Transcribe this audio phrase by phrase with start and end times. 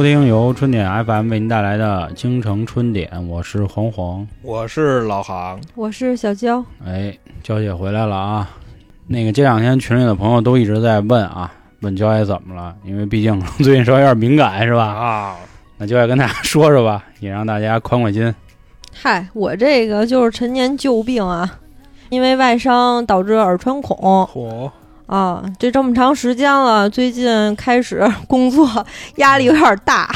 [0.00, 4.26] 收听由春点 FM 为您带来的京城春点，我是黄黄。
[4.40, 8.48] 我是老航，我是小娇，哎，娇姐回来了啊！
[9.06, 12.74] 那个这两天群里的朋友都一直在问啊，问娇姐怎么了？
[12.82, 14.86] 因为毕竟最近稍微有点敏感是吧？
[14.86, 15.36] 啊，
[15.76, 18.34] 那娇姐跟大家说说吧，也让大家宽宽心。
[18.94, 21.58] 嗨，我这个就是陈年旧病啊，
[22.08, 23.94] 因为外伤导致耳穿孔
[24.32, 24.70] 嚯，
[25.10, 30.08] 啊，这这么长时间了，最近开始工作压力有点大，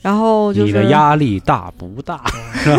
[0.00, 2.22] 然后就是你的压力大不大？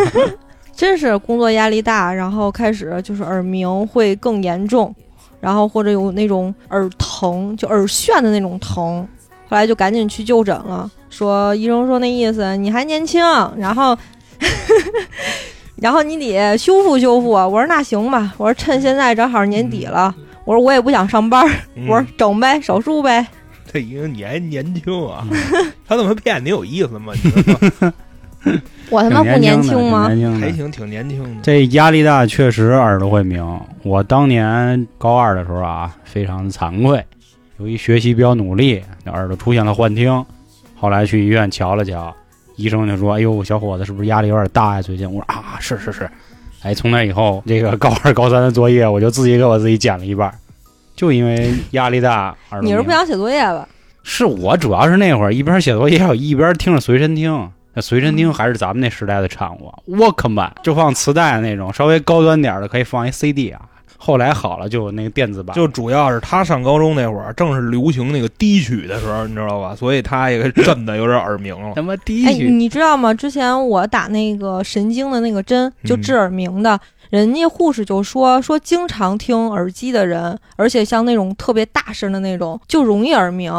[0.74, 4.96] 真是工作压力大，然后开始就是耳鸣会更严重，
[5.42, 9.06] 然后或者有那种耳疼，就耳眩的那种疼。
[9.50, 13.22] 后来就赶紧去就诊了，说医生说那意思你还年轻，
[13.58, 13.98] 然后
[15.76, 17.32] 然后你得修复修复。
[17.32, 20.16] 我说那行吧，我说趁现在正好年底了，
[20.48, 21.46] 我说我也不想上班，
[21.76, 23.28] 嗯我说整呗，手术呗。
[23.70, 25.28] 这一个你还年轻啊？
[25.86, 27.12] 他怎么骗你有意思吗？
[27.22, 27.94] 你说
[28.90, 30.08] 我他妈不年轻吗。
[30.40, 31.42] 还行，挺年轻的。
[31.44, 33.46] 这压力大，确实耳朵会鸣。
[33.84, 37.04] 我当年高二的时候啊，非常的惭愧，
[37.58, 40.26] 由于学习比较努力，耳朵出现了幻听。
[40.78, 42.16] 后来去医院瞧了瞧，
[42.56, 44.82] 医生就说：“哎呦，小伙子是不是压力有点大呀？
[44.82, 46.10] 最近？”我说：“啊，是是是。”
[46.62, 50.34] 哎，从那以后， 这个高二、高三的作业，我就自己给我自己减了一半，
[50.96, 53.68] 就因为压力大，你是不想写作业吧？
[54.04, 57.50] 是我主要是那会儿一边写作业，一边听着随身听。
[57.74, 63.62] 那随身听还是咱们那时代的产物，Walkman 就放磁带那种，稍微高端点儿的可以放一 CD 啊。
[63.98, 69.76] 后来好了，就有那个电子版，就主要是他上高中那会儿，正是流行那个低曲的时候，你知道吧？
[69.76, 71.74] 所以他也震的有点耳鸣了。
[71.76, 73.14] 他妈第哎，你知道吗？
[73.14, 76.80] 之前我打那个神经的那个针，就治耳鸣的，
[77.10, 83.52] 人家护士就说说，经常听耳机的人，而且像那种特别大声的那种，就容易耳鸣。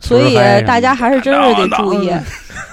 [0.00, 0.34] 就所以
[0.66, 2.10] 大家还是真是得注意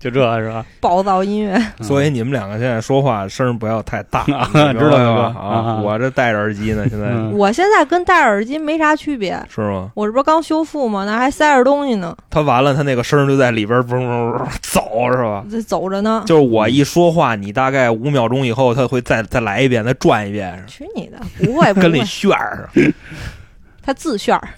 [0.00, 0.64] 就这是吧？
[0.80, 1.60] 暴躁音乐。
[1.80, 5.34] 所以你们两个现在说话声儿不要太大， 啊你知道吗？
[5.38, 9.90] 啊啊，我这戴着耳机呢，现在嗯我现在跟戴耳机没啥区别，是吗？
[9.94, 11.04] 我这不是刚修复吗？
[11.04, 15.44] 那还塞着东西呢，他完了，他那个声儿就在里边嗡嗡嗡走，是吧？
[15.50, 16.24] 这走着呢。
[16.26, 21.18] 就是我一说话，你大概五秒钟以后，他会再再来一遍，再转一遍，去你的！
[21.44, 22.92] 不会不跟那会，旋儿似的。
[23.82, 24.48] 他自旋儿。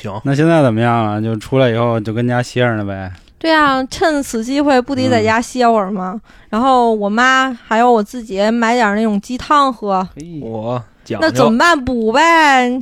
[0.00, 1.20] 行，那现在怎么样了？
[1.22, 3.10] 就出来以后就跟家歇着呢呗。
[3.38, 6.20] 对啊，趁此机会不得在家歇会儿吗？
[6.48, 10.06] 然后我妈还有我自己买点那种鸡汤喝，
[10.40, 11.84] 我讲那怎么办？
[11.84, 12.80] 补呗。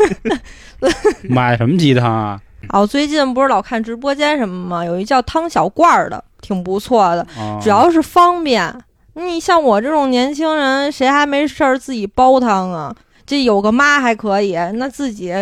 [1.28, 2.40] 买什么鸡汤啊？
[2.70, 4.84] 哦，最近不是老看直播间什么吗？
[4.84, 8.74] 有一叫汤小罐儿的，挺不错的，啊只要是方便。
[9.14, 12.94] 你像我这种年轻人，谁还没事儿自己煲汤啊？
[13.26, 15.34] 这有个妈还可以，那自己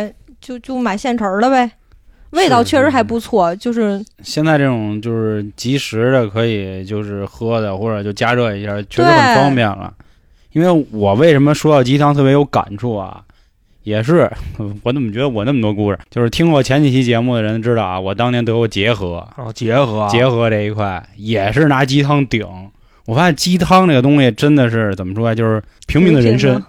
[0.48, 1.70] 就就买现成儿的呗。
[2.30, 9.92] 味道确实还不错，就是现在这种就是即食的，可以就是喝的，或者就加热一下，确实很方便了。
[10.52, 13.20] 因为我为什么说到鸡汤特别有感触啊？
[13.82, 14.30] 也是
[14.82, 22.46] 我怎么觉得我那么多故事，就是听过前几期节目的人知道啊，我当年得过结核，哦，结核结核这一块也是拿鸡汤顶。
[23.04, 25.34] 我发现鸡汤这个东西真的是怎么说呀？
[25.34, 26.62] 就是平民的人参，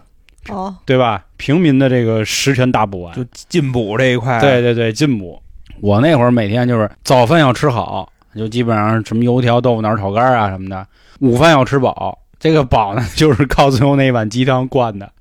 [0.48, 1.24] 哦，对吧？
[1.38, 5.42] 平民的这个十全大补丸，就进补这一块，对对对，进补。
[5.82, 10.86] 我那会儿每天就是早饭要吃好，就基本上什么油条、豆腐脑、炒肝啊什么的。
[11.20, 15.12] 午饭要吃饱，这个饱呢就是靠最后那一碗鸡汤灌的。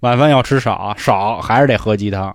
[0.00, 2.34] 晚饭要吃少，少还是得喝鸡汤。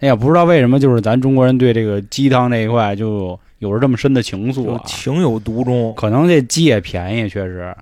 [0.00, 4.82] 哎呀，不知道为什么，就是咱中国人对这个鸡汤这一块就有着这么深的情愫啊。
[4.84, 5.94] 情有独钟。
[5.96, 7.74] 可能这鸡也便宜，确实，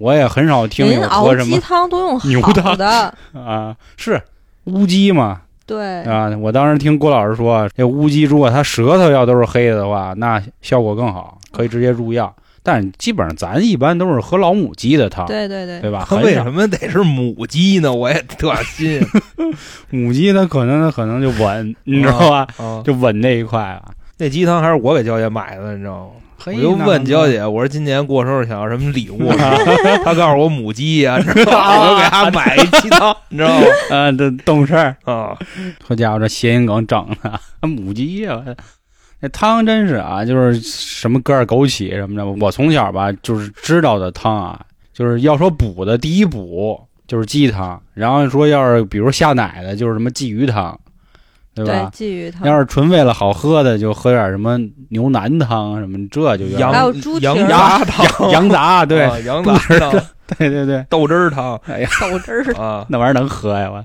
[0.00, 4.18] 我也很少听有喝什么汤都用牛汤的，啊，是
[4.64, 12.34] 乌鸡嘛，对，啊，我当时听郭老师说，这乌鸡如果它舌头要都是黑的的话，那效果更好，可以直接入药。
[12.62, 16.06] 但基本上咱一般都是喝老母鸡的汤，对对对，对吧？
[16.08, 17.92] 它为什么得是母鸡呢？
[17.92, 19.02] 我也特信
[19.90, 22.46] 母鸡它可能可能就稳，你知道吧？
[22.56, 22.82] 啊！
[22.84, 23.82] 就稳这一块啊。
[24.20, 26.10] 那鸡汤还是我给娇姐买的，你知道吗？
[26.46, 29.32] 我我就问娇姐，我说今年过生日想要什么礼物？
[30.04, 31.80] 她告诉我母鸡呀，知道吗？
[31.80, 33.66] 我就给她买一鸡汤，你知道吗？
[33.96, 35.36] 啊，这懂事儿，啊，
[35.82, 38.42] 好家伙，这谐音梗整的，母鸡呀、
[39.20, 42.26] 那汤真是啊，就是什么格尔枸杞什么的。
[42.26, 44.60] 我从小吧，就是知道的汤啊，
[44.92, 50.78] 就是要说补的，第一补就是鸡汤，然后说要是比如下奶的，就是什么鲫鱼汤，
[51.64, 51.90] 对对吧？
[51.94, 54.58] 鲫鱼汤，要是纯为了好喝的，就喝点什么
[54.90, 59.92] 牛腩汤什么，这就羊还有猪蹄羊杂汤，羊杂， 对、啊羊杂汤，
[60.38, 61.60] 对对对，豆汁儿汤。
[61.66, 63.70] 哎呀，豆汁儿，啊， 那玩意儿能喝呀？
[63.70, 63.84] 我。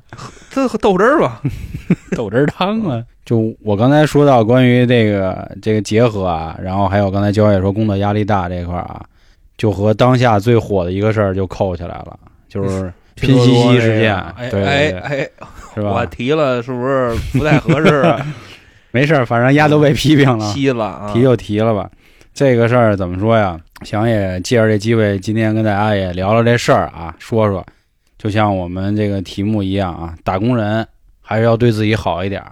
[0.50, 1.42] 这豆汁儿吧，
[2.16, 9.01] 豆汁儿汤啊，就我刚才说到关于这个这个结合啊，然后还有刚才焦也说工作压力大这块儿啊，
[9.57, 12.18] 就和当下最火的一个事儿就扣起来了，
[12.48, 15.29] 就是拼夕夕事件哎哎哎，
[15.73, 15.91] 是吧？
[15.91, 18.25] 我提了是不是不太合适啊？
[18.91, 21.89] 没事儿，反正丫都被批评了， 提了啊，提就提了吧。
[22.33, 23.59] 这个事儿怎么说呀？
[23.83, 27.65] 想也借着这机会，今天跟大家也聊聊这事儿啊，说说，
[28.17, 30.85] 就像我们这个题目一样啊，打工人
[31.21, 32.51] 还是要对自己好一点儿。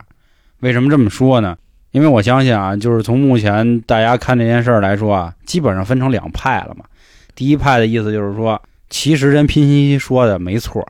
[0.61, 1.57] 为什么这么说呢？
[1.91, 6.85] 因为我相信啊，就是从目前大家看这件事儿来说啊，基本上分成两派了嘛。
[7.35, 8.61] 第一派的意思就是说，
[8.93, 10.87] 其实人拼夕夕说的没错，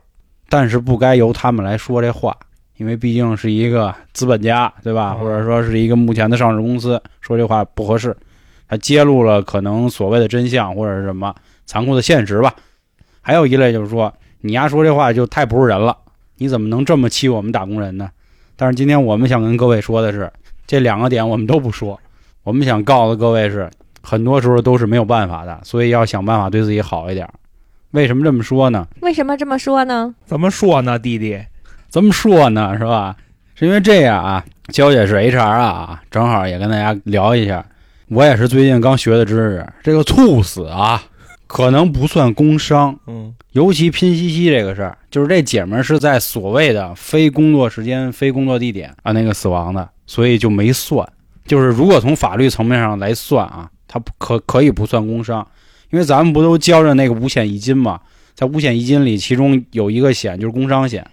[0.50, 2.36] 但是不该由他们来说这话，
[2.76, 5.16] 因为毕竟是一个资本家，对吧？
[5.18, 8.14] 嗯或者说是一个目前的上市公司，说这话不合适。
[8.68, 11.34] 他揭露了可能所谓的真相或者是什么
[11.64, 12.54] 残酷的现实吧。
[13.22, 14.12] 还有一类就是说，
[14.42, 15.96] 你丫说这话就太不是人了，
[16.36, 18.10] 你怎么能这么欺我们打工人呢？
[18.54, 20.30] 但是今天我们想跟各位说的是，
[20.66, 21.98] 这两个点我们都不说，
[22.42, 23.70] 我们想告诉各位是，
[24.02, 27.26] 很多时候都是没有办法的，所以要想办法对自己好一点。
[27.94, 28.88] 为什么这么说呢？
[29.02, 30.12] 为什么这么说呢？
[30.26, 31.40] 怎么说呢，弟弟？
[31.88, 32.76] 怎么说呢？
[32.76, 33.14] 是吧？
[33.54, 37.64] 是因为这样啊，娇姐是 HR 啊，正好也跟大家聊一下。
[38.08, 41.00] 我也是最近刚学的知识，这个猝死啊，
[41.46, 51.08] 可能不算工伤，嗯尤其拼夕夕这个事儿，就是这姐们儿是在所谓的非工作时间、非工作地点啊那个死亡的，所以就没算。
[51.46, 55.46] 就是如果从法律层面上来算啊，它不可可以不算工伤，
[55.94, 58.00] 因为咱们不都交着那个五险一金嘛，
[58.34, 61.06] 在五险一金里，其中有一个险就是工伤险。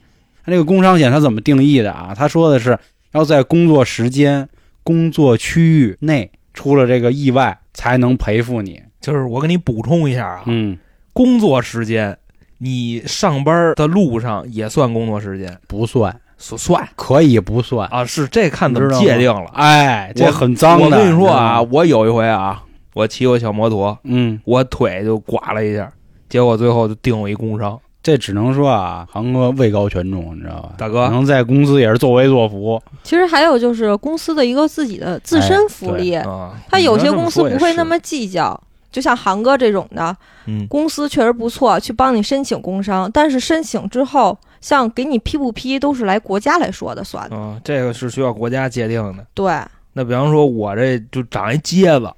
[0.44, 2.16] 它这个工伤险它怎么定义的啊？
[2.18, 2.80] 他说的是
[3.12, 4.50] 要在工作时间、
[4.81, 8.81] 工作区域内出了这个意外才能赔付你。
[9.00, 10.75] 就是我给你补充一下啊，嗯，
[11.13, 12.18] 工作时间，
[12.57, 17.88] 你上班的路上也算工作时间，不算，算算可以不算。
[17.89, 18.04] 啊？
[18.04, 19.45] 是这看怎么界定了。
[19.54, 20.86] 哎，这很脏的。
[20.86, 25.91] 我跟你说啊，我有一回啊，我骑我小摩托，嗯，我腿就刮了一下，
[26.29, 27.79] 结果最后就定我一工伤。
[28.03, 30.73] 这只能说啊，航哥位高权重，你知道吧？
[30.77, 32.81] 大哥能在公司也是作威作福。
[33.03, 38.59] 其实还有就是公司的一个自己的自身福利，啊，他有些公司不会那么计较。
[38.91, 40.13] 就像航哥这种的
[40.47, 47.37] 嗯公司确实不错，去帮你申请工伤，但是申请之后，像给你批不批都是来国家来说的算的。
[47.37, 49.25] 啊，这个是需要国家界定的。
[49.33, 49.53] 对，
[49.94, 52.11] 那比方说，我这就长一疖子，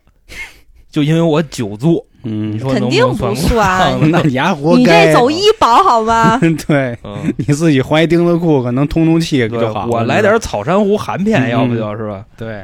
[0.93, 3.97] 就因为我久坐，嗯你，说肯定能不算算。
[4.11, 5.07] 那你还活你该。
[5.07, 6.39] 这走医保好吗？
[6.67, 9.91] 对，嗯，你自己换一钉子裤，可能通通气就好了。
[9.91, 12.23] 我来点草珊瑚含片，嗯要不就是吧？
[12.37, 12.63] 对。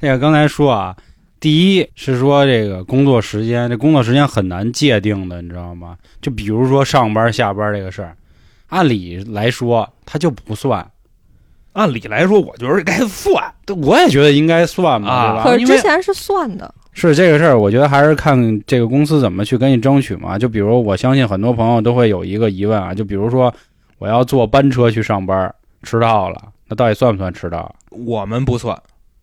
[0.00, 0.96] 这个刚才说啊，
[1.38, 5.96] 第一是说这个工作时间，这工作时间很难界定的，你知道吗？
[6.20, 8.16] 就比如说上班下班这个事儿，
[8.70, 10.84] 按理来说它就不算。
[11.72, 13.42] 按理来说，我觉得该算。
[13.82, 15.42] 我也觉得应该算嘛，啊对吧？
[15.44, 20.38] 可是之前是算的，是这个事儿，我觉得还是看这个公司怎么去跟你争取嘛。
[20.38, 23.52] 就比如，我相信很多朋友都会有一个疑问啊，就比如说
[23.98, 27.74] 我要坐班车去上班，迟到了，那到底算不算迟到？
[27.90, 28.78] 我们不算，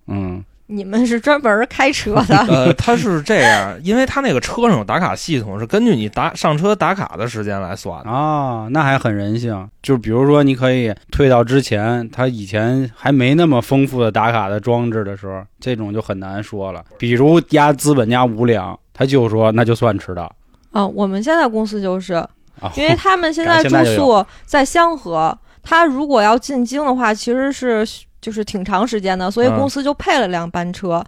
[0.07, 8.09] 嗯，你们是专门开车的， 呃，他是这样，因为他那个车上有打卡系统，是根据你打上车打卡的时间来算的。
[8.11, 9.67] 啊，那还很人性。
[9.81, 16.85] 就比如说，你可以退到之前他以前还没那么丰富的打卡的装置的时候，这种就很难说了。
[16.99, 20.31] 比如压资本家五两，他就说那就算迟到
[20.71, 22.29] 啊，我们现在公司就是，啊，
[22.75, 27.83] 因为他们现在住宿在香河，他如果要进京的话，其实是
[28.21, 31.03] 就是挺长时间的，所以嗯公司就配了辆班车。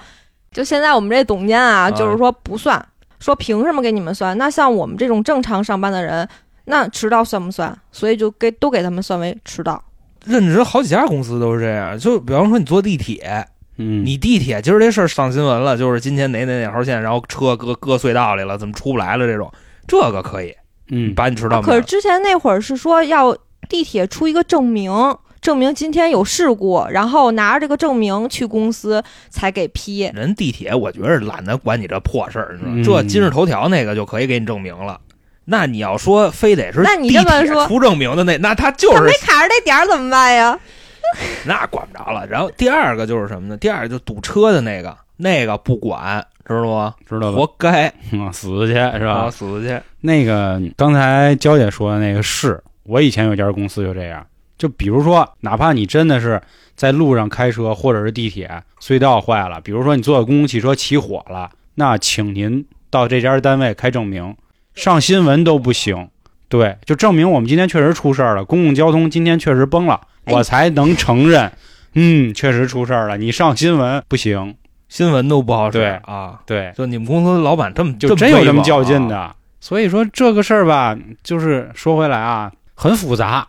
[0.52, 2.84] 就现在我们这总监啊，啊就是说不算，
[3.20, 4.38] 说凭什么给你们算？
[4.38, 6.28] 那像我们这种正常上班的人，
[6.66, 7.78] 那迟到算不算？
[7.92, 9.82] 所以就给都给他们算为迟到。
[10.26, 13.46] 任职好几家公司都是这样，就比方说你坐地铁，
[13.78, 19.26] 嗯，你地铁今儿这事儿上新闻了，就是今天哪哪哪号线，然后车搁搁隧道里了，怎么出不来了？
[19.26, 19.52] 这种
[19.88, 20.54] 这个可以，
[20.90, 23.36] 嗯把你迟到啊可是之前那会儿是说要
[23.70, 24.92] 地铁出一个证明，
[25.42, 30.02] 证明今天有事故，然后拿着这个证明去公司才给批。
[30.14, 33.02] 人地铁，我觉着懒得管你这破事儿，你知道吗？
[33.02, 35.00] 嗯这今日头条那个就可以给你证明了。
[35.44, 40.58] 那你要说非得是那你地这么说铁出证明的那，那他就是他没卡着这点儿怎么办呀？
[41.46, 42.26] 那管不着了。
[42.28, 43.58] 然后第二个就是什么呢？
[43.58, 46.94] 第二个就堵车的那个，那个不管，知道吗？
[47.10, 47.38] 知道吧？
[47.40, 49.12] 活该啊，死去是吧？
[49.26, 49.82] 啊，死去。
[50.02, 54.24] 那个刚才娇姐说的那个是，我以前有家公司就这样。
[54.62, 56.40] 就比如说，哪怕你真的是
[56.76, 64.36] 在路上开车，或者是地铁隧道坏了，比如说你坐的公共汽车起火了，那请您到这家单位开证明，
[64.76, 66.10] 上新闻都不行。
[66.48, 71.52] 对，就证明我们今天确实出事儿了，公共交通今天确实崩了，哎我才能承认
[71.96, 74.56] 嗯，确实出事儿了，你上新闻不行，
[74.88, 76.40] 新闻都不好使对啊。
[76.46, 79.16] 对，就你们公司老板这么就真有这么较劲的。
[79.16, 79.36] 的。
[79.60, 83.48] 所以说这个事儿吧，就是说回来啊，很复杂。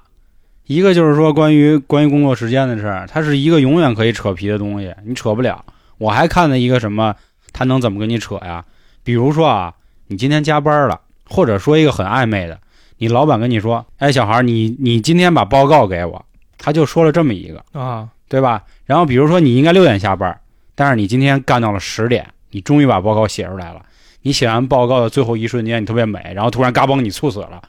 [0.66, 5.64] 一个就是说关于关于工作时间的事儿，它是一个永远可以扯皮的东西，你扯不了。
[5.98, 7.14] 我还看了一个什么，
[7.52, 8.64] 他能怎么跟你扯呀？
[9.04, 9.74] 比如说啊，
[10.06, 12.58] 你今天加班了，或者说一个很暧昧的，
[12.98, 16.24] 你老板跟你说，哎，小孩，你你今天把报告给我，
[16.58, 18.62] 他就说了这么一个，啊，对吧？
[18.84, 20.38] 然后比如说你应该六点下班，
[20.74, 23.82] 但是你今天干到了十点，你终于把报告写出来了。
[24.22, 27.60] 你写完报告的最后一瞬间，你特别美，然后突然嘎嘣，你猝死了，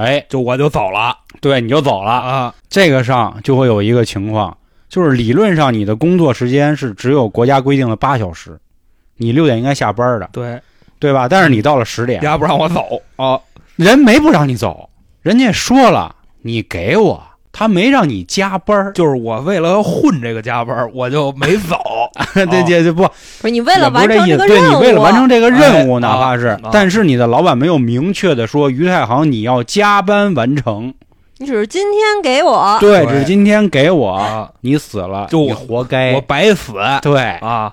[0.00, 2.10] 哎，就我就走了对，你就走了。
[2.10, 2.54] 啊。
[2.68, 4.56] 这个上就会有一个情况，
[4.88, 8.58] 就是理论上你的工作时间是只有国家规定的八小时，
[9.16, 10.60] 你六点应该下班的，对，
[10.98, 11.28] 对吧？
[11.28, 13.38] 但是你到了十点，人家不让我走啊。
[13.76, 14.88] 人没不让你走，
[15.22, 18.92] 人家说了，你给我，他没让你加班儿。
[18.92, 21.76] 就是我为了混这个加班，我就没走。
[22.34, 23.02] 对对对，不，
[23.40, 30.92] 不是你为了完成这个任务，你为了完成这个任务，哎哪怕是啊，但是你的老板没有明确的说，于太行你要加班完成。
[31.38, 36.12] 你只是今天给我，对，只是今天给我，啊，你死了，就你活该。
[36.12, 37.72] 我白死对，啊，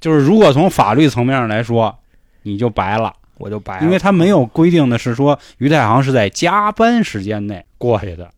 [0.00, 1.94] 就是如果从法律层面上来说，
[2.42, 3.84] 你就白了，我就白了。
[3.84, 8.28] 因为他没有规定的是说于太行是在加班时间内过去的。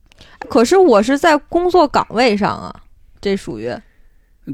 [0.48, 2.74] 可是我是在工作岗位上啊，
[3.20, 3.72] 这属于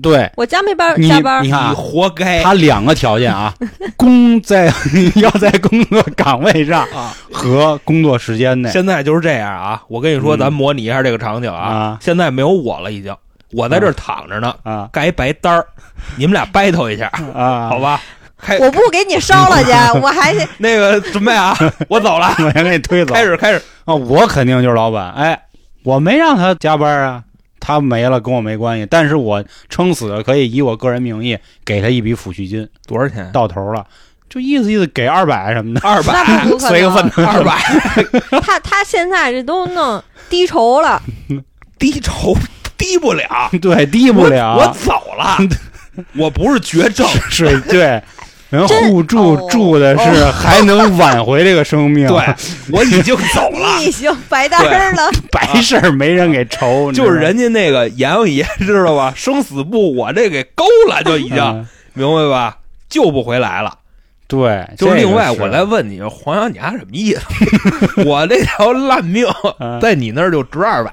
[0.01, 3.53] 对，我加没班你加班你你看啊，活该他两个条件啊，
[3.97, 4.73] 工在
[5.17, 7.15] 要在工作岗位上啊！
[7.31, 11.61] 和工作时间内现在就是这样啊，我跟你说，嗯咱模拟一下这个场景啊。
[11.61, 13.15] 啊现在没有我了，已经，
[13.53, 15.67] 我在这儿躺着呢，啊盖一白单儿，
[16.17, 18.01] 你们俩 battle 一下，啊，好吧？
[18.41, 21.55] 开我不给你烧了去， 我还得那个准备啊，
[21.89, 23.13] 我走了，我先给你推走。
[23.13, 23.63] 开始开始。
[23.85, 25.13] 啊，我肯定就是老板。
[25.13, 25.39] 哎，
[25.83, 27.25] 我没让他加班啊，
[27.61, 28.87] 他没了跟我没关系。
[28.91, 33.31] 但是我撑死了可以以我个人名义给他一笔抚恤金，多少钱？
[33.33, 33.87] 到头了，
[34.29, 35.81] 就意思意思给二百什么的。
[35.83, 37.27] 二百，那不可随个份能。
[37.27, 37.59] 二百，
[38.41, 41.03] 他 他现在这都弄低酬了，
[41.79, 42.37] 低酬
[42.79, 44.57] 低不了， 对，低不了。
[44.57, 45.37] 我我走了，
[46.17, 48.03] 我不是绝症，是对，
[48.53, 52.07] 人互助哦助的是 还能挽回这个生命。
[52.07, 52.19] 对，
[52.71, 53.81] 我已经走了。
[53.83, 59.13] 已经白单儿了， 白事儿没人给愁，就是人家那个阎王爷知道吧？
[59.17, 62.57] 生死簿我这给勾了，就已经、嗯明白吧？
[62.89, 63.75] 救不回来了。
[64.29, 68.03] 对，就是另外，我再问你，黄小，你还什么意思？
[68.07, 69.27] 我这条烂命
[69.61, 70.91] 嗯在你那儿就值二百，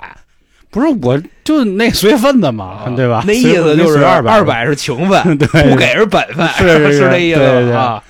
[0.72, 3.18] 不是我就那随份子嘛，对吧？
[3.18, 8.04] 啊那意思就是二二，百是情分， 对，不给是本分，是是是这意思对对对啊？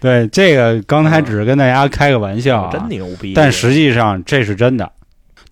[0.00, 3.32] 对这个刚才只是跟大家开个玩笑啊，真牛逼！
[3.34, 4.90] 但实际上这是真的。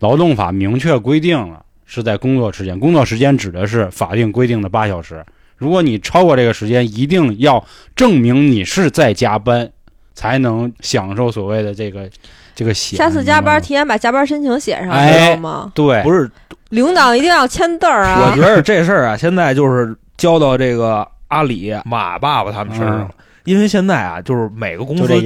[0.01, 5.25] 劳动法明确规定了是在工作时间，工作时间指的是法定规定的八小时。
[5.57, 7.65] 如果你超过这个时间，一定要
[7.95, 9.71] 证明你是在加班，
[10.15, 12.11] 才能享受所谓的这个
[12.55, 12.99] 这个险。
[12.99, 15.37] 下次加班提前把加班申请写上，哎知？
[15.37, 16.29] 道吗对，不是，
[16.73, 18.41] 领导一定要签字儿啊我觉！
[18.41, 23.11] 得这事儿啊，现在就是交到这个阿里马爸爸他们身上了。
[23.45, 25.21] 因为现在啊，就是每个公司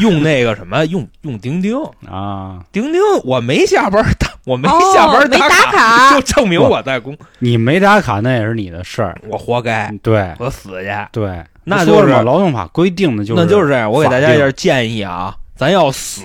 [0.00, 1.78] 用那个什么，用 用钉钉，
[2.10, 2.58] 啊！
[2.72, 10.90] 钉钉，我没下班打，我没哦下班没打卡，卡 就证明我在工，你没打卡那也是你的事儿，我活该，对我死去。
[11.10, 16.22] 对，那就是劳动法规定的就是那就是这样，我给大家一下建议啊，咱要死，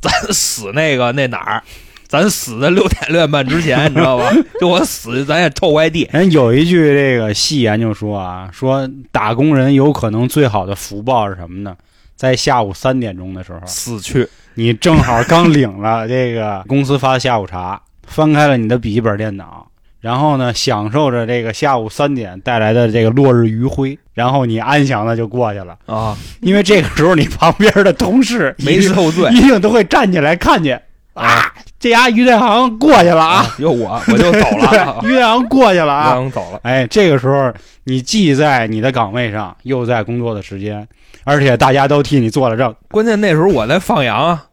[0.00, 1.62] 咱死那个那哪儿，
[2.08, 4.32] 咱死在六点六点半之前，你知道吧？
[4.60, 6.08] 就我死，咱也臭外地。
[6.12, 11.76] 人有一句这个戏言就说啊，说打工人有可能最好的福报是什么呢？
[12.14, 19.66] 在下午三点钟的时候，死去，你正好刚领了这个公司发的下午茶，翻开了你的笔记本电脑，
[20.00, 25.76] 然后呢，享受着这个下午三点带来的这个落日余晖，然后你安详的就过去了。
[25.84, 30.80] 啊，因为这个时候你旁边的同事没受罪一定都会站起来看见
[31.12, 36.12] 啊，这家于太行过去了啊，啊，有我我就走了，啊于太行过去了啊。
[36.14, 36.60] 刚走了。
[36.62, 37.52] 哎，这个时候
[37.84, 40.86] 你既在你的岗位上，又在工作的时间，
[41.24, 44.46] 而且大家都替你做了证，关键那时候我在放羊啊，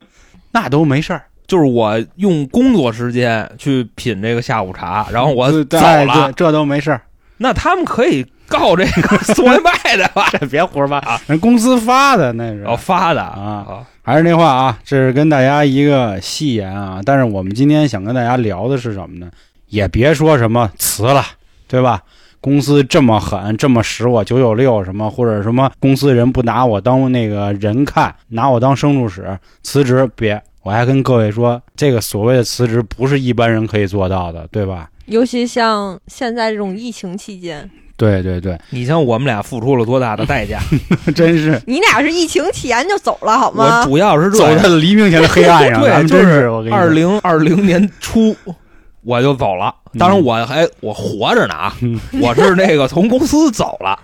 [0.51, 1.23] 那都没事儿。
[1.45, 7.01] 就是我用工作时间去品这个下午茶，然后我对走哎了对，这都没事儿。
[7.37, 10.27] 那他们可以告这个 送外卖的吧？
[10.39, 12.63] 这别胡说八道，人公司发的那是。
[12.65, 17.01] 哦，发的啊还是那话啊，这是跟大家一个戏言啊。
[17.03, 19.31] 但是我们今天想跟大家聊的是什么呢？
[19.69, 21.23] 也别说什么辞了，
[21.67, 22.03] 对吧？
[22.41, 30.39] 公司这么狠，这么使我九九六什么，或者什么公司人不拿我当那个人看，拿我当牲畜使，辞职别。
[30.63, 34.89] 我还跟各位说，这个所谓的辞职不是一般人可以做到的，对吧？
[35.05, 40.59] 尤其像现在这种疫情期间，对对对，你像我们俩付出了多大的代价？
[41.15, 41.61] 真是。
[41.65, 43.81] 你俩是疫情前就走了好吗？
[43.81, 43.85] 我？
[43.85, 48.35] 主要是这走在黎明前的黑暗上，对，就是二零二零年初
[49.03, 51.99] 我就走了，当然我还我活着呢啊，嗯。
[52.21, 53.97] 我是那个从公司走了。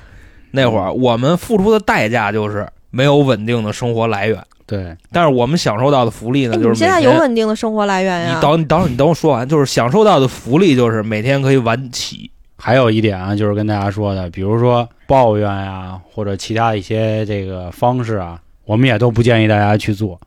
[0.52, 8.34] 那会儿我们付出的代价就是没有稳定的生活来源，对，但是我们享受到的福利呢，就是现在有稳定的生活来源呀？
[8.36, 20.20] 你等你等会儿你等我说完，就是享受到的福利就是每天可以晚起，还有一点啊，就是跟大家说的，比如说抱怨呀、或者其他一些这个方式啊，我们也都不建议大家去做。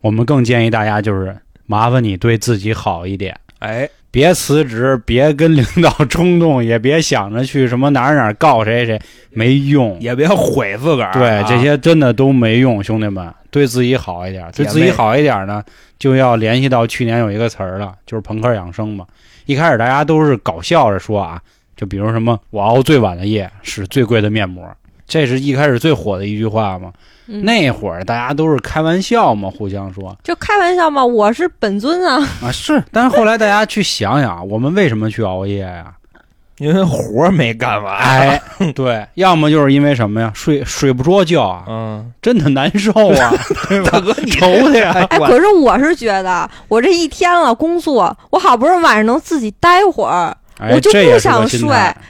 [0.00, 1.36] 我们更建议大家就是
[1.66, 9.98] 麻烦你对自己好一点，哎，别辞职，别跟领导冲动，也别想着去什么哪儿哪儿告谁谁，没用。
[10.00, 11.12] 也别毁自个儿啊。
[11.12, 15.62] 对，这些真的都没用，兄弟们，对自己好一点，对自己好一点呢，
[15.98, 19.06] 就要联系到去年有一个词儿了，就是朋克养生嘛。
[19.46, 21.40] 一开始大家都是搞笑着说啊，
[21.82, 24.64] 就比如什么我熬最晚的夜是最贵的面膜，
[25.08, 26.92] 这是一开始最火的一句话嘛。
[27.26, 35.92] 嗯那会儿大家都是开玩笑嘛，互相说就开玩笑嘛，我是本尊啊，啊是，但是后来大家去想想，我们为什么去熬夜呀？
[36.58, 37.96] 因为活儿没干完。
[37.96, 38.40] 哎，
[38.76, 43.32] 对，要么就是因为什么呀，睡睡不着觉啊，嗯，真的难受啊，
[43.68, 43.90] 对吧？
[43.90, 44.92] 大哥你愁的呀。
[45.10, 51.60] 哎，可是我是觉得，我这一天了工作，我好不容易晚上能自己待会儿，哎我就不想睡。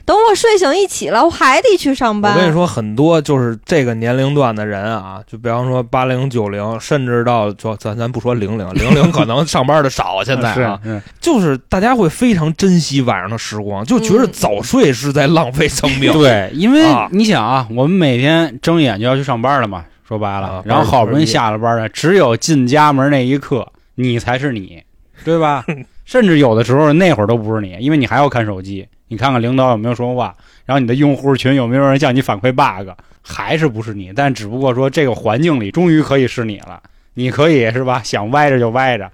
[0.04, 2.32] 等我睡醒一起了，我还得去上班。
[2.34, 16.12] 我跟你，说，很多就是这个年龄段的人啊，就比方说八零、九零，甚至到就咱咱不说零零，零零可能上班的少， 现在啊，是是就是大家会非常珍惜晚上的时光，就觉得嗯早睡是在浪费生命。
[16.12, 24.82] 对， 因为啊你想啊，我们每天睁眼就要去上班了嘛，说白了，啊然后好不容易下了班了，只有进家门那一刻，你才是你，
[25.24, 25.64] 对吧？
[26.04, 30.34] 甚至有的时候那会儿都不是你，因为你还要看手机，你看看领导有没有说话，
[30.64, 32.90] 然后你的用户群有没有人向你反馈 bug，
[33.22, 34.12] 还是不是你？
[34.14, 36.82] 但只不过说这个环境里终于可以是你了，
[37.14, 38.00] 你可以是吧？
[38.04, 39.10] 想歪着就歪着，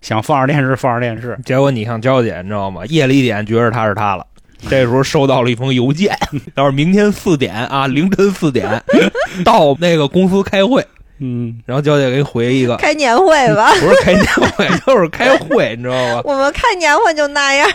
[0.00, 2.82] 想放着电视放着电视，结果你像娇姐，你知道吗？
[2.86, 4.26] 夜里一点觉得他是他了。
[4.68, 6.14] 这时候收到了一封邮件，
[6.54, 8.82] 到时候明天四点啊，凌晨四点
[9.42, 10.86] 到那个公司开会，
[11.20, 14.24] 嗯，然后娇姐给你回一个，开年会吧， 不是开年
[14.56, 16.22] 会，就是开会， 你知道吗？
[16.24, 17.70] 我们开年会就那样。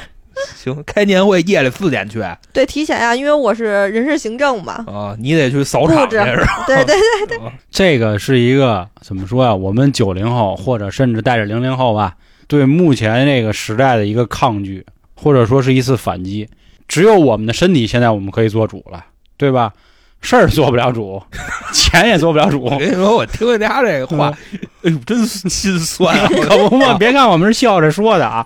[0.55, 4.83] 行，开年会夜里四点去啊，对，提前啊，因为我是人事行政嘛。
[4.87, 6.65] 啊你得去扫场去布置是吧？
[6.67, 6.95] 对对，
[7.71, 12.15] 这个是一个怎么说呀、我们九零后或者甚至带着零零后吧，
[12.47, 16.49] 对目前这个时代的一个抗拒，或者说是一次反击。
[16.87, 19.05] 只有我们的身体现在我们可以做主了，
[19.37, 19.71] 对吧？
[20.25, 21.21] 事儿做不了主，
[21.71, 24.33] 钱也做不了主，我跟你说，我听人家这个话，
[24.83, 26.27] 哎呦，真心酸啊！
[26.41, 26.97] 可不嘛？
[26.97, 28.45] 别看我们是笑着说的啊，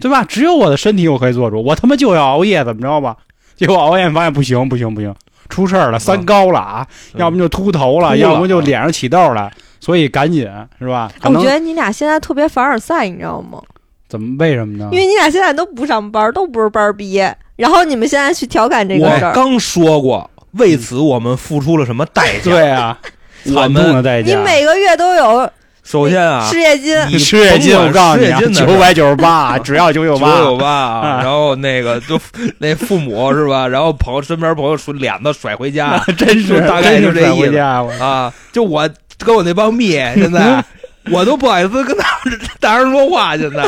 [0.00, 0.24] 对吧？
[0.24, 3.16] 只有我的身体我可以做主，我他妈就要熬夜，怎么着吧？
[3.54, 5.14] 结果熬夜发现不行，不行，不行，
[5.48, 6.86] 出事儿了，三高了啊！
[7.14, 11.10] 要么就秃头了，了要么就脸上起痘了，所以赶紧是吧？
[11.24, 13.60] 我觉得你俩现在特别凡尔赛，你知道吗？
[14.08, 14.88] 怎么为什么呢？
[14.90, 22.50] 因为你俩现在都不上班，都不是班儿毕业，然后你们现在去调侃这个事儿，我刚说过，为此我们付出了什么代价？
[22.50, 22.98] 对啊，
[23.44, 24.36] 惨痛的代价。
[24.36, 25.50] 你每个月都有
[25.82, 31.20] 首先啊，失业金，你失业金，我告诉你啊，失业金的九百九十八， 只要九九九九八。
[31.22, 32.20] 然后那个就
[32.58, 33.66] 那父母是吧？
[33.68, 40.62] 然后朋友身边朋友甩脸子甩回家真是就大概就这意思啊，就我跟我那帮蜜现在
[41.10, 43.64] 我都不好意思跟他们大声说话，现在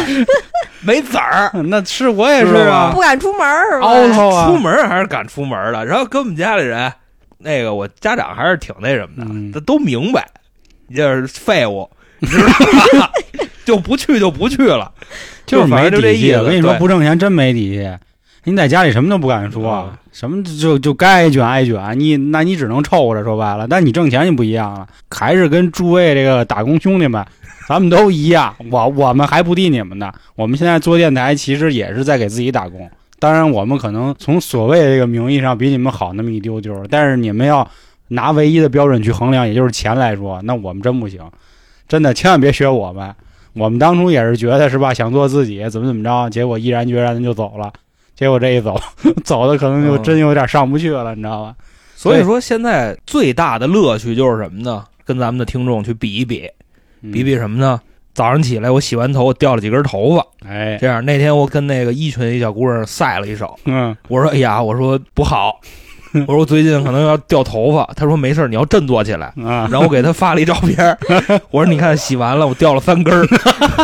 [0.82, 1.50] 没子儿。
[1.64, 3.86] 那是我也是啊不，敢出门儿是吧？
[3.86, 6.92] 凹头啊，出门还是敢出门的，然后跟我们家里人，
[7.38, 10.26] 那个我家长还是挺那什么的，嗯他都明白，
[10.88, 12.46] 你这是废物，你知道
[13.00, 13.10] 吧？
[13.64, 14.90] 就不去就不去了，
[15.46, 16.38] 就是反没这意思。
[16.38, 17.88] 我跟你说，不挣钱真没底气。
[18.44, 23.22] 你在家里什么都不敢说嗯，什么就就该挨卷挨卷，你那你只能凑合着。
[23.22, 27.24] 说白了，但你挣钱就不一样了，还是跟诸位这个打工兄弟们，
[27.72, 28.54] 咱们都一样。
[28.70, 30.12] 我我们还不敌你们呢。
[30.35, 32.90] 我们现在做电台，其实也是在给自己打工。
[33.18, 37.66] 当然，我们可能从所谓的这个名义上比你们好那么一丢丢，但是你们要
[38.08, 41.20] 拿唯一的标准去衡量，也就是钱来说，那我们真不行。
[41.88, 43.14] 真的，千万别学我们。
[43.54, 47.72] 我们当初也是觉得是吧，想做自己，怎么怎么着，结果毅然决然的就走了。
[48.14, 48.78] 结果这一走，
[49.24, 51.54] 走的可能就真有点上不去了，你知道吧？
[51.96, 54.85] 所以说现在最大的乐趣就是什么呢？
[55.04, 56.48] 跟咱们的听众去比一比，
[57.10, 57.80] 比比什么呢？
[58.14, 65.58] 早上起来我洗完头掉了几根头发，哎，这样那天我跟那个一群一小姑娘赛了一手，嗯，我说哎呀，我说不好，
[66.12, 69.28] 我说我最近可能要掉头发，他说没事，你要振作起来。
[69.42, 70.98] 啊，然后我给他发了一照片，
[71.50, 73.26] 我说你看洗完了，我掉了三根儿，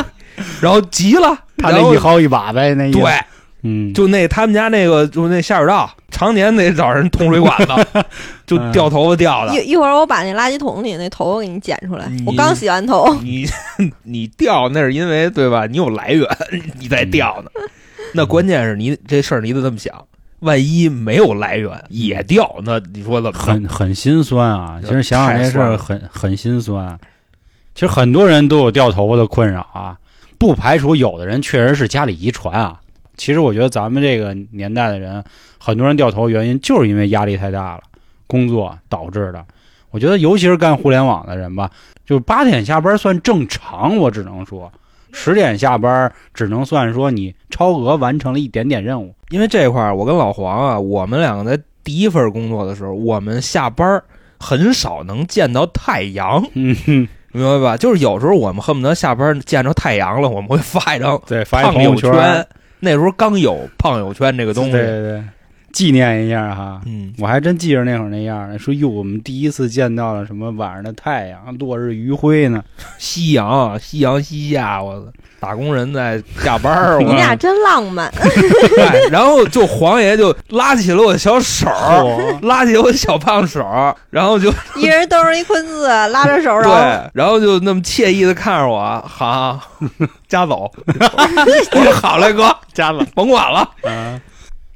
[0.61, 3.03] 然后急了，他那一薅一把呗，那一对，
[3.63, 8.05] 嗯，就那他们家那个就那下水道，常年得找人通水管子，
[8.47, 9.55] 就掉头发掉的。
[9.61, 13.13] 一一会儿我把那垃圾桶里那头发给你捡出来，我刚洗完头。
[13.23, 13.47] 你
[14.05, 15.67] 你掉那是因为对吧？
[15.67, 16.29] 你有来源，
[16.79, 17.51] 你在掉呢。
[18.15, 19.93] 那关键是你这事儿你得这么想，
[20.39, 23.39] 万一没有来源也掉，那你说怎么？
[23.39, 24.79] 很很心酸啊。
[24.83, 26.97] 其实想想这事儿很很心酸。
[27.75, 29.97] 其实很多人都有掉头发的困扰啊，
[30.39, 32.79] 不排除有的人确实是家里遗传啊。
[33.19, 35.23] 其实我觉得咱们这个年代的人，
[35.59, 37.83] 很多人掉头原因就是因为压力太大了，
[38.27, 39.45] 工作导致的。
[39.91, 41.71] 我觉得尤其是干互联网的人吧，
[42.07, 44.71] 就是八点下班算正常，我只能说，
[45.13, 49.15] 十点下班只能算说你超额完成了一点点任务。
[49.31, 54.05] 因为这块儿，我跟老黄啊，我们两个在第一份工作的时候，我们下班儿
[54.39, 57.77] 很少能见到太阳， 嗯哼，明白吧？
[57.77, 62.47] 就是有时候我们恨不得下班见着太阳了，我们会发一张对，发一朋友圈。
[62.81, 64.73] 那时候刚有胖友圈这个东西，
[65.79, 66.81] 纪念一下哈。
[66.87, 72.61] 嗯，我还真记着那会儿那样呢，说哟，我们第一次见到了什么晚上的太阳，落日余晖呢。
[72.99, 75.07] 夕阳，夕阳西下，我操！
[75.39, 89.61] 打工人在下班儿， 你我俩真浪漫， 对，然后就黄爷就拉起了我的小手儿，拉起我的小胖手儿，然后就一人兜着一坤字，拉着手，然后对，然后就那么惬意的看着我，好，
[90.27, 90.69] 家走。
[90.87, 93.61] 我说好嘞，哥，加了甭管了。
[93.83, 94.21] 啊。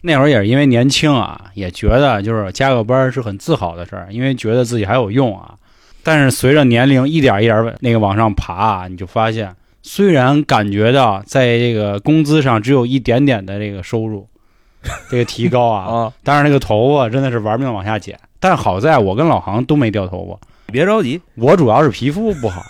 [0.03, 5.55] 那会儿也是因为年轻啊，也觉得就是加个班是很自豪的事儿，因为觉得自己还有用啊。
[6.03, 14.29] 但是随着年龄一点一点那个往上爬啊，你就发现，虽然感觉到在这个工资上只有一点点的这个收入，
[15.09, 18.19] 这个提高啊，啊，但是那个头发真的是玩命往下减。
[18.41, 22.61] 但好在我跟老航都没掉头发，别着急，我主要是皮肤不好，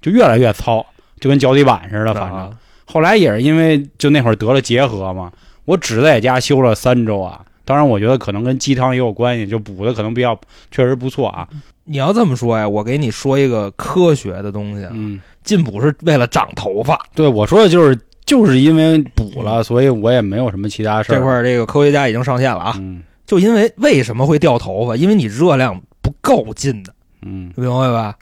[0.00, 0.86] 就越来越糙，
[1.18, 2.14] 就跟脚底板似的。
[2.14, 2.50] 反正啊
[2.90, 5.30] 后来也是因为就那会儿得了结核嘛，
[5.68, 7.44] 我只在家休了三周啊。
[7.66, 10.38] 当然，我觉得可能跟鸡汤也有关系，就补的可能比较
[10.70, 11.46] 确实不错啊。
[11.84, 16.98] 你要这么说呀，我给你说一个科学的东西，啊嗯，进补是为了长头发。
[17.14, 21.16] 对我说的就是就是因为补了，所以我也没有什么其他事儿。
[21.16, 24.96] 这块儿这个科学家已经上线了啊，嗯就因为为什么会掉头发？
[24.96, 28.16] 因为你热量不够进的，嗯明白吧？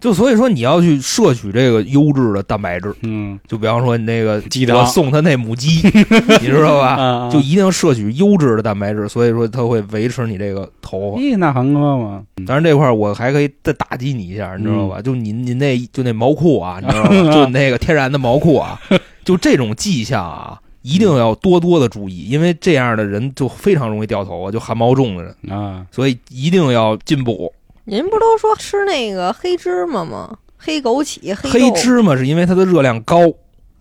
[0.00, 5.82] 就所以说你要去摄取这个优质的蛋白质，嗯，就比方说你那个鸡汤我送他那母鸡，
[6.40, 6.94] 你知道吧？
[6.96, 11.20] 啊就一定摄取优质的蛋白质，所以说它会维持你这个头发。
[11.20, 15.02] 咦，那航哥嘛，当然这块儿我还可以再打击你一下，你知道吧？
[15.02, 17.10] 就您您那就那毛裤啊，你知道吧？
[17.30, 18.80] 就那个天然的毛裤啊，
[19.22, 27.52] 就这种迹象啊，一定要多多的注意，因为这样的人就非常容易掉头发，就汗毛重的人，啊，所以一定要进补。
[27.90, 30.38] 您不都说吃那个黑芝麻吗？
[30.56, 33.16] 黑枸杞、黑黑芝麻是因为它的热量高，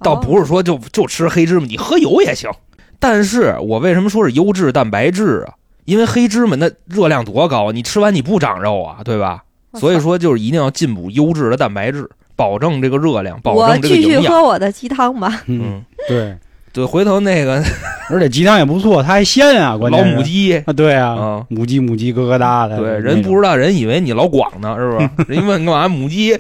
[0.01, 2.49] 倒哦不是说就就吃黑芝麻，你喝油也行。
[2.97, 5.53] 但是我为什么说是优质蛋白质啊？
[5.85, 9.43] 因为黑芝麻那热量多高啊，你吃完你不长肉啊，对吧？
[9.75, 14.33] 所以说就是一定要进补优质的蛋白质，保证这个热量，保我证这个继续营养。
[14.33, 15.43] 喝我的鸡汤吧。
[15.45, 16.37] 嗯，嗯，对，
[16.71, 17.63] 对，回头那个
[18.09, 25.09] 而且鸡汤也不错，它还鲜啊，关老键老母鸡，啊，对啊嗯，母鸡母鸡咯咯哒的，对，人不知道，人以为你老广呢，是不是？
[25.33, 26.37] 人一问干嘛母鸡，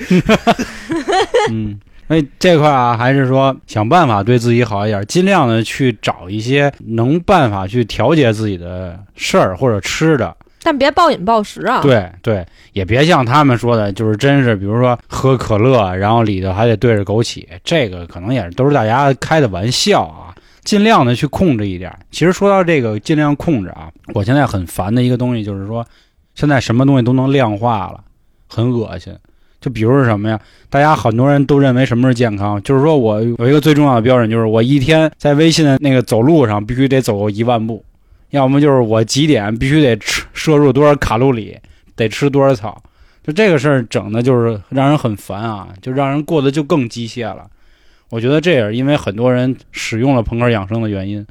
[1.51, 10.35] 嗯，所以这块啊，还是说想办法对自己好一点，尽量的去找一些能办法去调节自己的事儿或者吃的。
[10.61, 11.81] 但别暴饮暴食啊！
[11.81, 20.35] 对对，也别像他们说的，就是真是，比如说喝可乐，然后里头还得对着枸杞，这个可能也是都是大家开的玩笑啊。
[20.65, 21.91] 尽量的去控制一点。
[22.11, 25.83] 其实说到这个尽量控制啊，我现在很烦的一个东西就是说，
[26.35, 28.01] 现在什么东西都能量化了，
[28.47, 29.11] 很恶心。
[29.61, 30.39] 就比如是什么呀？
[30.69, 37.83] 大家很多人都认为什么是健康，就是说我有一个最重要的标准，就是我一天在微信的那个走路上必须得走一万步，
[38.31, 41.57] 要么就是我几点必须得吃摄入多少卡路里，
[41.95, 42.81] 得吃多少草。
[43.23, 47.45] 就这个事儿整的就是让人很烦啊，就让人过得就更机械了。
[48.09, 51.23] 我觉得这也是因为很多人使用了朋克养生的原因，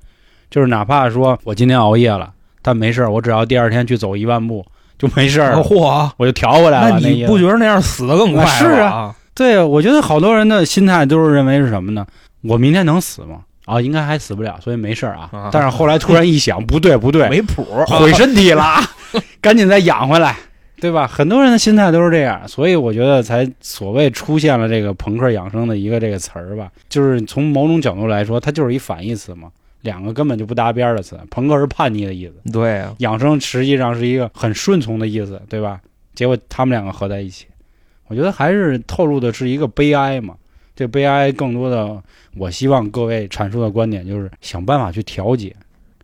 [0.50, 2.32] 就是哪怕说我今天熬夜了，
[2.62, 4.64] 但没事儿，我只要第二天去走一万步
[4.96, 6.10] 就没事儿了，嚯！
[6.18, 7.00] 我就调回来了。
[7.00, 9.16] 那你不觉得那样死的更快啊是啊啊？
[9.34, 12.06] 对，我觉得好多人的心态都是认为是什么呢？
[12.42, 13.40] 我明天能死吗？
[13.68, 15.28] 啊，应该还死不了，所以没事儿啊。
[15.32, 18.82] 啊但是后来突然一想，不对不对，没谱儿，毁 身体了，啊
[19.40, 20.36] 赶紧再养回来，
[20.80, 21.06] 对吧？
[21.06, 29.50] 很多人的心态都是这样，所以我觉得才所谓出现了这个朋克养生的一个这个词儿吧，就是从某种角度来说，它就是一反义词嘛。
[29.82, 31.16] 两个根本就不搭边儿的词。
[31.30, 35.80] 朋克是叛逆的意思，对啊，养生实际上是一个很顺从的意思，对吧？
[36.16, 37.46] 结果他们两个合在一起，
[38.08, 40.34] 我觉得还是透露的是一个悲哀嘛。
[40.78, 42.00] 这悲哀更多的，
[42.36, 45.52] 我希望各位阐述的观点就是想办法去调节。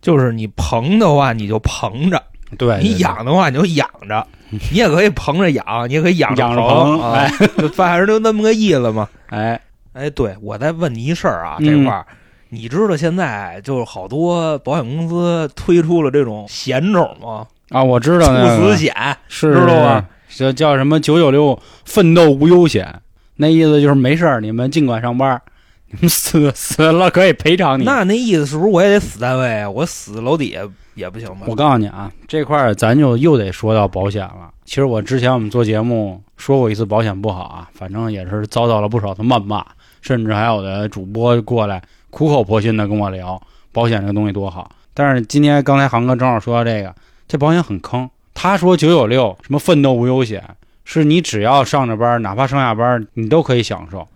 [0.01, 2.17] 就是你捧的话，你就捧着；
[2.57, 4.27] 对，你养的话，你就养着。
[4.49, 9.07] 你也可以捧着养，你也可以养着养着捧，捧啊，就反正就那么个意思嘛。
[9.31, 9.57] 哎，
[9.93, 12.05] 哎，对，我再问你一事儿啊，嗯这块儿，
[12.49, 17.47] 你知道现在就是好多保险公司推出了这种险种吗？
[17.69, 18.93] 啊，我知道那个猝死险，
[19.29, 20.05] 是知道吗？
[20.27, 22.93] 这叫什么“九九六奋斗无忧险”，
[23.37, 25.41] 那意思就是没事儿，你们尽管上班，
[25.87, 27.83] 你们死死了可以赔偿你。
[27.83, 29.69] 那那意思是不是我也得死单位啊？
[29.69, 30.61] 我死楼底下
[30.93, 31.45] 也不行吗？
[31.47, 34.51] 我告诉你啊，这块儿咱就又得说到保险了。
[34.63, 39.63] 其实我之前我们做节目说过一次保险不好啊，反正也是遭到了不少的谩骂，
[40.01, 43.39] 甚至还有的主播过来苦口婆心的跟我聊
[43.71, 44.71] 保险这个东西多好。
[44.93, 46.95] 但是今天刚才航哥正好说到这个，
[47.27, 48.09] 这保险很坑。
[48.33, 50.43] 他说九九六什么奋斗无忧险，
[50.85, 54.07] 是你只要上着班，哪怕上下班，你都可以享受。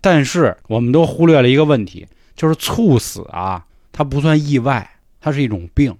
[0.00, 4.88] 但是我们都忽略了一个问题，就是猝死啊，它不算意外，
[5.20, 5.92] 它是一种病。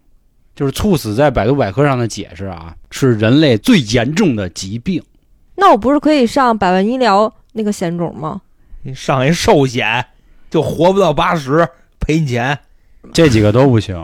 [0.55, 5.01] 就是猝死在百度百科上的解释啊，是人类最严重的疾病。
[5.55, 8.41] 那我不是可以上百万医疗那个险种吗？
[8.83, 10.05] 你上一寿险
[10.51, 11.69] 就活不到八十，
[12.01, 12.59] 赔你钱。
[13.12, 13.95] 这几个都不行，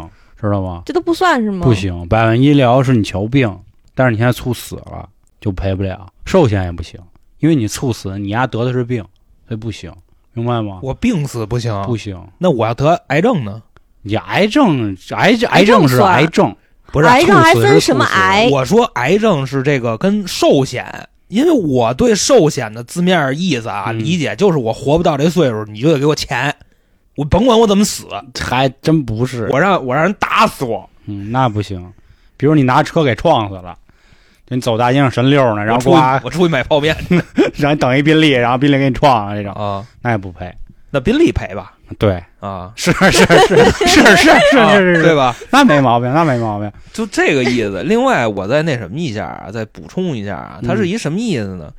[0.40, 0.82] 知道吗？
[0.86, 1.66] 这都不算是吗？
[1.66, 3.58] 不，行，百万医疗是你求病，
[3.92, 5.08] 但是你现在猝死了
[5.44, 6.98] 就赔不了，寿险也不行，
[7.38, 9.04] 因为你猝死，你丫得的是病，
[9.46, 9.92] 所以不行，
[10.32, 10.78] 明白吗？
[10.82, 13.62] 我病死不行，不行，那我要得癌症呢？
[14.00, 16.56] 你癌症，癌症，癌癌症症是癌症，
[16.90, 18.48] 不是，癌症还分什么癌？
[18.50, 26.56] 我说癌症是这个跟寿险，因为我对寿险的字面意思啊、嗯理解就是我活不到这岁数，你就得给我钱，
[27.16, 28.06] 我甭管我怎么死，
[28.40, 29.46] 还真不是。
[29.50, 31.92] 我让我让人打死我，嗯，那不行。
[32.38, 33.83] 比如你拿车给撞死了，就
[34.48, 36.96] 你走大街上神溜呢，然后我出去呱，我出去买泡面
[37.54, 40.54] 让你 等一宾利，然后宾利给你撞了，这种啊，那也不赔。
[40.90, 45.34] 那宾利赔吧对，啊， 是是是是是是啊是是，对吧？
[45.50, 46.70] 那没毛病，那没毛病。
[46.92, 47.82] 就这个意思。
[47.82, 51.72] 另外，我再那什么一下啊，再补充一下啊，它是一什么意思呢？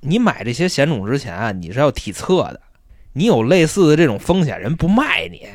[0.00, 2.60] 你买这些险种之前啊，你是要体测的，
[3.12, 5.46] 你有类似的这种风险，人不卖你。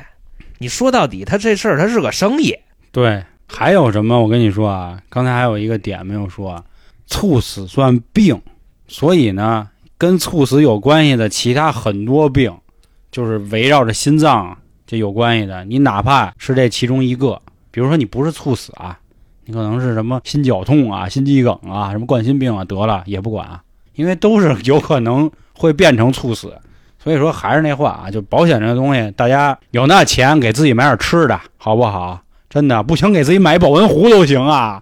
[0.60, 2.56] 你说到底，他这事儿他是个生意，
[2.92, 4.22] 对，还有什么？
[4.22, 6.64] 我跟你说啊，刚才还有一个点没有说，
[7.08, 8.40] 猝死算病，
[8.88, 12.54] 所以呢，跟猝死有关系的其他很多病，
[13.10, 15.64] 就是围绕着心脏这有关系的。
[15.66, 19.00] 你哪怕是这其中一个，比如说你不是猝死啊，
[19.46, 23.64] 你可能是什么心绞痛啊、心肌梗啊、什么冠心病啊得了也不管啊，
[23.96, 26.54] 因为都是有可能会变成猝死。
[27.00, 32.22] 所以说还是那话啊，就保险这个东西，大家有那钱给自己买点吃的，好不好？
[32.50, 34.82] 真的不行，给自己买保温壶都行啊！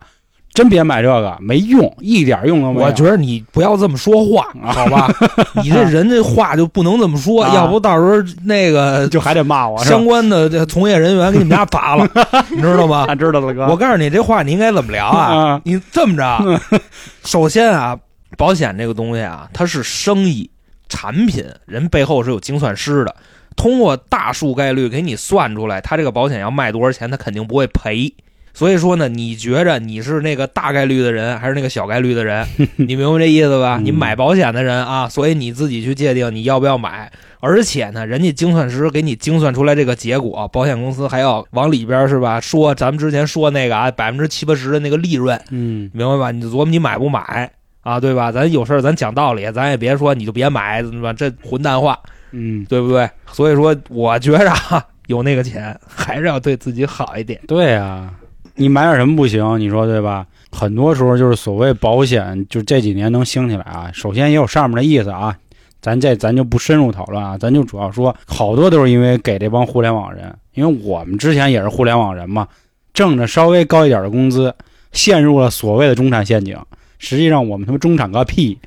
[0.53, 2.85] 真别买这个，没用，一点用都没有。
[2.85, 5.13] 我觉得你不要这么说话，啊好吧？
[5.61, 12.07] 你这人这话就不能这么说，啊要不到时候那个就还得骂我，相关的这从业人员给你们家砸了，
[12.55, 13.05] 你知道吗？
[13.09, 13.67] 啊，知道了哥。
[13.67, 15.35] 我告诉你，这话你应该怎么聊啊？
[15.35, 16.61] 啊，你这么着，
[17.25, 17.97] 首先啊，
[18.37, 20.49] 保险这个东西啊，它是生意
[20.87, 23.13] 产品，人背后是有精算师的，
[23.55, 28.13] 通过大数概率给你算出来，他这个保险要卖多少钱，他肯定不会赔。
[28.53, 32.47] 所以说呢，你觉着你是那个大概率的人，还是那个小概率的人？
[32.77, 33.77] 你明白这意思吧？
[33.79, 37.11] 嗯你买保险的人啊，所以你自己去界定你要不要买。
[37.41, 42.39] 而且呢，人家精算师给你精算出来这个结果，保险公司还要往里边是吧？
[42.39, 46.31] 说咱们之前说那个啊，百分之七八十的那个利润，嗯，明白吧？
[46.31, 48.31] 你就琢磨你买不买啊，对吧？
[48.31, 51.11] 咱有事儿咱讲道理，咱也别说你就别买，对吧？
[51.11, 51.99] 这混蛋话，
[52.31, 53.09] 嗯，对不对？
[53.31, 57.39] 所以说，我觉着啊， 有那个钱还是要对自己好一点。
[57.47, 58.13] 对啊、
[58.55, 59.59] 你买点什么不行？
[59.59, 60.25] 你说对吧？
[60.51, 63.89] 很多时候就是所谓保险，就这几年能兴起来啊。
[63.93, 65.35] 首先也有上面的意思啊，
[65.81, 72.47] 咱这咱就不深入讨论啊，咱就主要说，好多都是因为给这帮互联网人，因为我们之前也是互联网人嘛，
[72.93, 74.53] 挣着稍微高一点的工资，
[74.93, 76.57] 陷入了所谓的中产陷阱。
[76.97, 78.57] 实际上我们他妈中产个屁，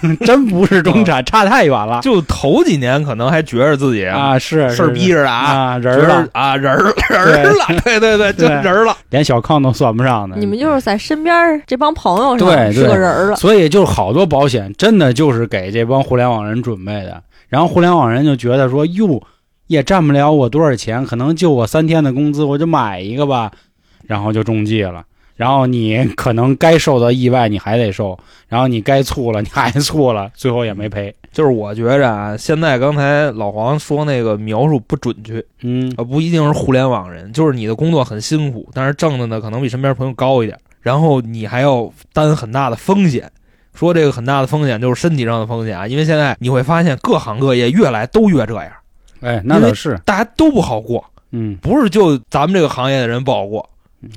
[0.24, 4.38] 真不是中产，差太远了就头几年可能还觉着自己啊！
[4.38, 8.96] 是事儿逼着的啊，啊，人儿了，啊人儿人儿了，对对对， 就人儿了。
[9.10, 10.36] 连小康都算不上的。
[10.36, 13.36] 你们就是在身边这帮朋友上是对对个人儿了。
[13.36, 19.22] 所以就好多保险真的就是给这帮互联网人准备的，然后互联网人就觉得说，哟，
[19.66, 23.50] 也占不了我多少钱，可能就我三天的工资，我就买一个吧，
[24.06, 25.02] 然后就中计了。
[25.40, 31.14] 然后你可能该受的意外你还得受，然后你该错了你还错了， 最后也没赔。
[31.32, 43.32] 就是我觉着啊，现在刚才老黄说那个描述不准确，嗯啊，不一定是互联网人，就是你的工作很辛苦，但是挣的呢可能比身边朋友高一点，然后你还要担很大的风险。
[43.72, 48.70] 说这个很大的风险就是身体上的风险啊，因为现在你会发现各行各业越来都越这样，
[49.22, 53.66] 哎，那倒是，大家都不好过，嗯，不是就咱们这个行业的人不好过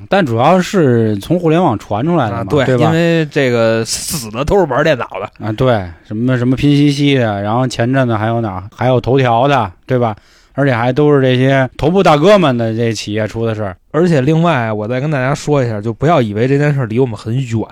[0.07, 2.85] 但主要是从互联网传出来的对，对吧？
[2.85, 10.15] 因为这个死的都是玩电脑的，啊，对，什么什么拼夕夕的，然后前阵子还有哪儿还有头条的，对吧？
[10.55, 17.67] 而且还都是这些头部大哥们的这企业出的事儿，而且另外我再跟大家说一下，就不要以为这件事离我们很远，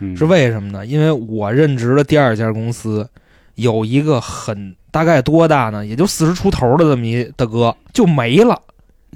[0.00, 0.84] 嗯，是为什么呢？
[0.84, 3.08] 因为我任职的第二家公司
[3.54, 5.86] 有一个很大概多大呢？
[5.86, 8.60] 也就四十出头的这么一大哥就没了，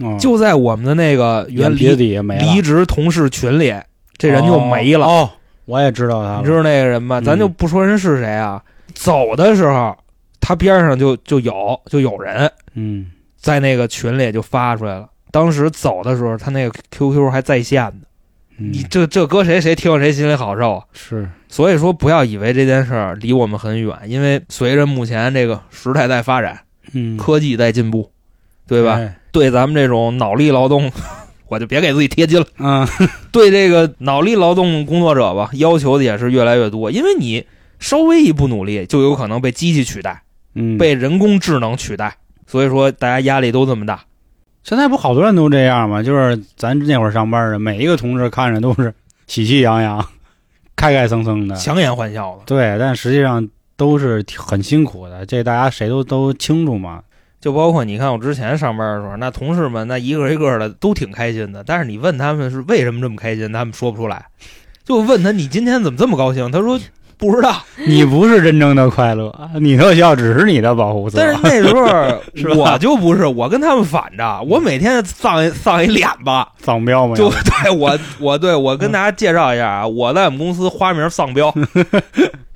[0.01, 3.75] 哦就在我们的那个原眼皮子离底下没了，离职同事群里，
[4.17, 5.07] 这人就没了。
[5.07, 5.11] 哦。
[5.11, 5.31] 哦
[5.67, 7.21] 我也知道他了，你知道那个人吗？
[7.21, 8.61] 嗯咱就不说人是谁啊。
[8.93, 9.97] 走的时候，
[10.41, 15.09] 他边上就就有就有人嗯，在那个群里就发出来了。
[15.31, 17.93] 当时走的时候，他那个 QQ 还在线呢。
[18.59, 20.85] 嗯你这这搁谁谁听着谁心里好受啊。
[20.93, 26.59] 是所以说，不要以为这件事儿离我们很远，因为随着目前这个时代在发展，
[26.95, 28.11] 嗯，科技在进步，
[28.67, 28.95] 对吧？
[28.95, 30.91] 哎对咱们这种脑力劳动，
[31.49, 32.47] 我就别给自己贴金了。
[32.59, 32.87] 嗯，
[33.33, 37.45] 对这个脑力劳动工作者吧，要求的也是越来越多，因为你
[37.79, 40.23] 稍微一不努力，就有可能被机器取代，
[40.55, 42.17] 嗯，被人工智能取代。
[42.47, 44.01] 所以说，大家压力都这么大。
[44.65, 46.03] 现在不好多人都这样吗？
[46.03, 48.93] 就是咱那会儿上班的，每一个同事看着都是
[49.27, 50.05] 喜气洋洋、
[50.75, 57.03] 开开森森的，强颜欢笑的，对，但实际上都是很辛苦的，这大家谁都都清楚嘛。
[57.41, 64.27] 就包括你看我之前上班的时候，那同事们那一个一个的都挺开心的，但是你问他们是为什么这么开心，他们说不出来。
[64.85, 66.79] 就问他你今天怎么这么高兴，他说
[67.21, 67.55] 不知道。
[67.77, 71.19] 你不是真正的快乐， 你特效只是你的保护色。
[71.19, 71.69] 但是那时
[72.35, 76.49] 是吧候我就不是，我跟他们反着，我每天丧一 丧一脸吧。
[76.59, 81.53] 丧彪嘛，就对我，我对我跟大家介绍一下啊，我在我们公司花名丧彪，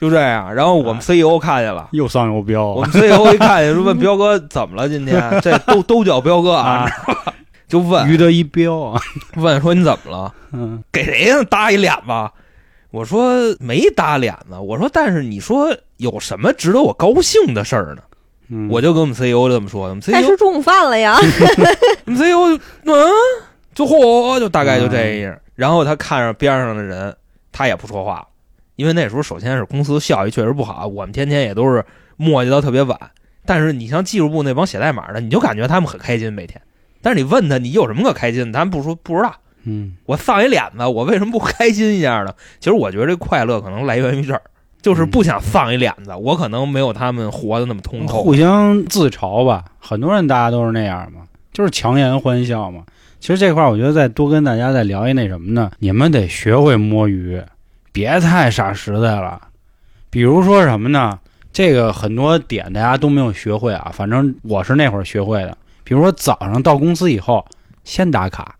[0.00, 0.55] 就这样。
[0.55, 4.88] 然后我们 CEO 看见了，又丧又彪我们 CEO 一看见说问彪哥怎么了？
[4.88, 7.33] 今天这都都叫彪哥啊，啊，
[7.68, 9.00] 就问于德一彪啊，
[9.37, 10.33] 问说你怎么了？
[10.53, 12.31] 嗯给谁呀搭一脸子？
[12.94, 18.02] 我说没搭脸子，我说但是你说有什么值得我高兴的事儿呢？
[18.50, 21.18] 嗯，我就跟我们 CEO 这么说，我们 CEO 吃中午饭了呀。
[22.07, 23.11] 我们 CEO 嗯，
[23.74, 25.37] 就嚯，就大概就这样。
[25.57, 27.12] 然后他看着边上的人，
[27.50, 28.24] 他也不说话，
[28.76, 31.85] 因为那时候首先是公司效益确实不好，我们天天也都是
[32.16, 32.96] 磨叽到特别晚。
[33.44, 36.62] 但是你像技术部那帮写代码的，你就感觉他们很开心每天。
[37.02, 39.35] 但是你问他你有什么可开心的，他们不说不知道。
[39.64, 42.33] 嗯我丧一脸子，我为什么不开心一下呢？
[42.61, 44.42] 其实我觉得这快乐可能来源于这儿，
[44.83, 46.14] 就是不想丧一脸子。
[46.14, 48.22] 我可能没有他们活的那么通透。
[48.22, 51.22] 互相自嘲吧，很多人大家都是那样嘛，
[51.53, 52.85] 就是强颜欢笑嘛。
[53.20, 55.70] 其实这块儿我觉得再多跟大家再聊一那什么呢？
[55.79, 57.42] 你们得学会摸鱼，
[57.90, 59.40] 别太傻实在了。
[60.11, 61.18] 比如说什么呢？
[61.50, 65.57] 这个很多点大家都没有学会啊，反正我是那会儿学会的。
[65.85, 67.44] 比如说早上到公司以后，
[67.85, 68.57] 先打卡，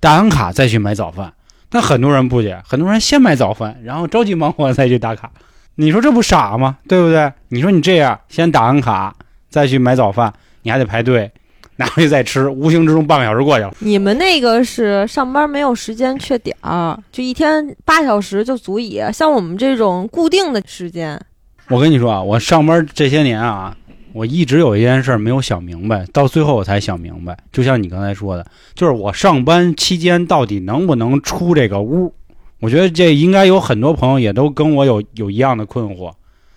[0.00, 1.32] 打完卡再去买早饭。
[1.72, 5.30] 那很多人不解，很多人先买早饭，然后着急忙慌再去打卡。
[5.74, 6.78] 你说这不傻吗？
[6.88, 7.30] 对不对？
[7.48, 9.14] 你说你这样先打完卡
[9.50, 10.32] 再去买早饭，
[10.62, 11.30] 你还得排队，
[11.76, 13.74] 拿回去再吃，无形之中半个小时过去了。
[13.80, 19.02] 你们那个是上班没有时间确点儿，就一天八小时就足以。
[19.12, 21.20] 像我们这种固定的时间，
[21.68, 23.76] 我跟你说啊，我上班这些年啊，
[24.16, 27.36] 我一直有一件事儿没有想明白，到最后我才想明白。
[27.52, 32.14] 就像你刚才说的，就是我上班期间到底能不能出这个屋？
[32.60, 36.10] 我觉得这应该有很多朋友也都跟我有有一样的困惑。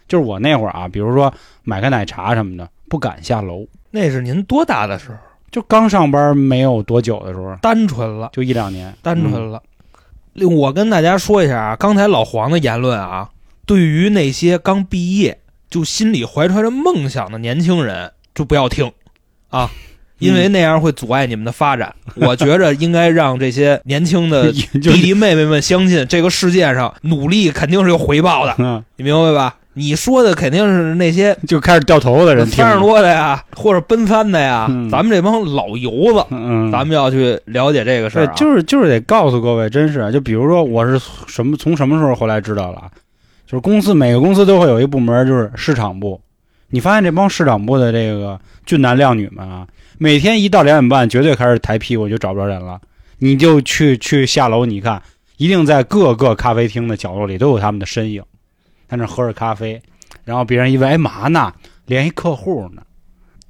[0.08, 3.68] 就是我那会儿啊，比如说买个奶茶什么的，不敢下楼。
[3.92, 5.18] 那是您多大的时候？
[5.52, 9.62] 就刚上班没有多久的时候，单纯了，就一两年，嗯单纯了。
[10.32, 13.30] 另我跟大家说一下啊，刚才老黄的言论啊，
[13.66, 15.38] 对于那些刚毕业
[15.70, 18.92] 就心里怀揣着梦想的年轻人，就不要听
[19.50, 19.70] 啊，
[20.18, 21.94] 因为那样会阻碍你们的发展。
[22.16, 29.56] 我觉着应该让这些年轻的 弟弟妹妹们相信，这个世界上努力肯定是有回报的，嗯，你明白吧？
[29.74, 32.58] 你说的肯定是那些就开始掉头的人听。
[32.58, 34.90] 三十多的呀，或者奔三的呀，嗯。
[34.90, 42.92] 咱们这帮老油子，嗯，咱们要去了解这个事儿、就是就是得告诉各位，真是就比如说我是什么从什么时候回来知道了啊，
[43.50, 46.22] 就是公司每个公司都会有一部门就是市场部，
[46.70, 52.80] 你发现这帮市场部的这个俊男靓女们啊，每天一到两点半绝对开始抬屁股就找不着人了，
[53.18, 55.02] 你就去去下楼你看。
[55.38, 58.22] 一定在各个咖啡厅的角落里都有他们的身影，
[58.90, 59.82] 在那喝着咖啡，
[60.26, 61.52] 然后别人一问，哎嘛呢？
[61.86, 62.82] 联系客户呢？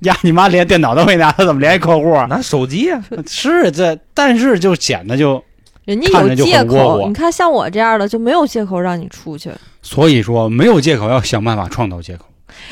[0.02, 2.26] 呀，你妈连电脑都没拿，他怎么联系客户啊？
[2.28, 5.43] 拿手机啊，是这，但是就显得就，
[5.84, 9.52] 人家有借口，你看像我这样的就没有借口让你出去。
[9.82, 12.25] 所以说没有借口，要想办法创造借口。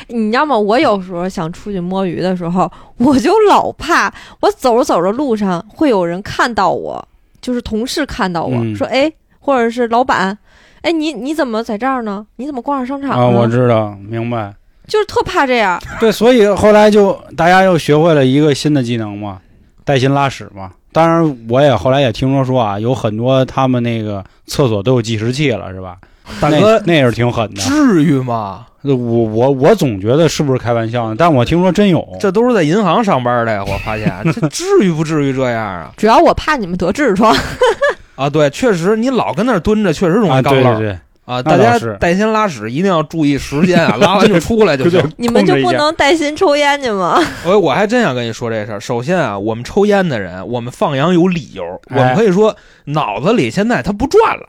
[0.08, 0.58] 你知道吗？
[0.58, 7.08] 我有时候想出去摸鱼的时候，我就老怕我走着走着路上会有人看到我，
[7.40, 10.36] 就是同事看到我、嗯说，哎，或者是老板，
[10.82, 12.26] 哎，你你怎么在这儿呢？
[12.36, 14.52] 你怎么逛上商场啊，我知道，明白。
[14.86, 15.80] 就是特怕这样。
[16.00, 19.40] 对，所以后来就大家又学会了一个新的技能嘛，
[19.84, 20.72] 带薪拉屎嘛。
[20.92, 25.98] 当然，我也后来也听说说啊，有很多他们那个厕所都有计时器了，是吧？
[26.40, 27.60] 那大哥，那也是挺狠的。
[27.62, 28.66] 至于吗？
[28.82, 31.16] 我我我总觉得是不是开玩笑呢？
[31.18, 32.06] 但我听说真有。
[32.20, 35.90] 这都是在银行上班的呀，我发现这至于不至于这样啊？
[35.96, 37.36] 主要我怕你们得痔疮，
[38.14, 40.98] 啊，对，确实你老跟那儿蹲着，确实容啊，易肛瘘对对对，
[41.28, 41.42] 啊。
[41.42, 45.00] 大家带薪拉屎一定要注意时间啊，拉完就出来就行。
[45.18, 47.20] 你们就不能带薪抽烟去吗？
[47.44, 48.80] 我我还真想跟你说这事儿。
[48.80, 52.56] 首先啊，我们抽烟的人，我们放羊有理由，我哎们可以说
[52.86, 54.48] 脑子里现在他不转了，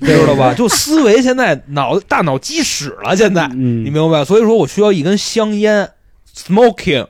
[0.00, 0.54] 知道吧？
[0.54, 4.24] 就思维现在脑大脑积屎了，现在嗯，你明白？
[4.24, 5.88] 所以说我需要一根香烟
[6.36, 7.06] ，smoking，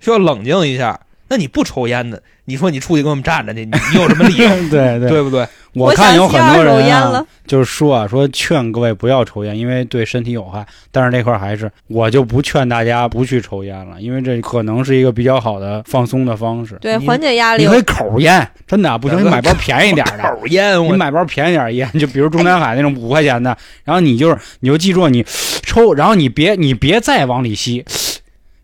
[0.00, 1.00] 需要冷静一下。
[1.28, 4.48] 那你不抽烟的，你说你出去跟我们站着去，你你有什么理由？
[4.68, 5.46] 对对，对不对？
[5.74, 10.66] 我看有很多人啊，就是说啊，说劝各位不要抽烟，因为对身体有害。
[10.90, 16.76] 但是这块儿还是，我就不劝大家不去抽烟了，因为这可能是一个比较好的放松的方式。
[16.80, 17.68] 对，你缓解压力你。
[17.70, 20.22] 可以口烟，真的啊不行，你买包便宜点儿的。
[20.24, 25.24] 口烟，你买包便宜点儿烟，就比如中南海那种五块钱的，然后你就是你就记住你
[25.62, 27.82] 抽，然后你别你别再往里吸，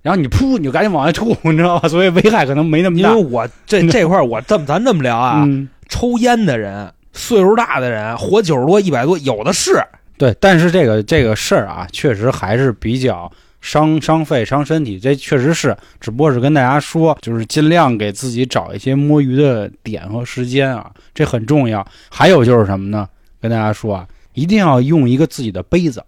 [0.03, 1.89] 然后你噗你就赶紧往外吐，你知道吧？
[1.89, 3.25] 所以危害可能没那么大因为。
[3.25, 9.83] 我这这块儿我这么咱这么聊啊，嗯，抽烟的人，岁数大的人，活九十多、一百多，有的是。
[10.16, 21.87] 对，但是这个这个事儿啊，确实还是比较伤伤肺、伤身体，这确实是，只不过是跟大家说，就是尽量给自己找一些摸鱼的点和时间啊，这很重要。
[22.09, 23.09] 还有就是什么呢？
[23.41, 26.03] 跟大家说啊，一定要用一个自己的杯子，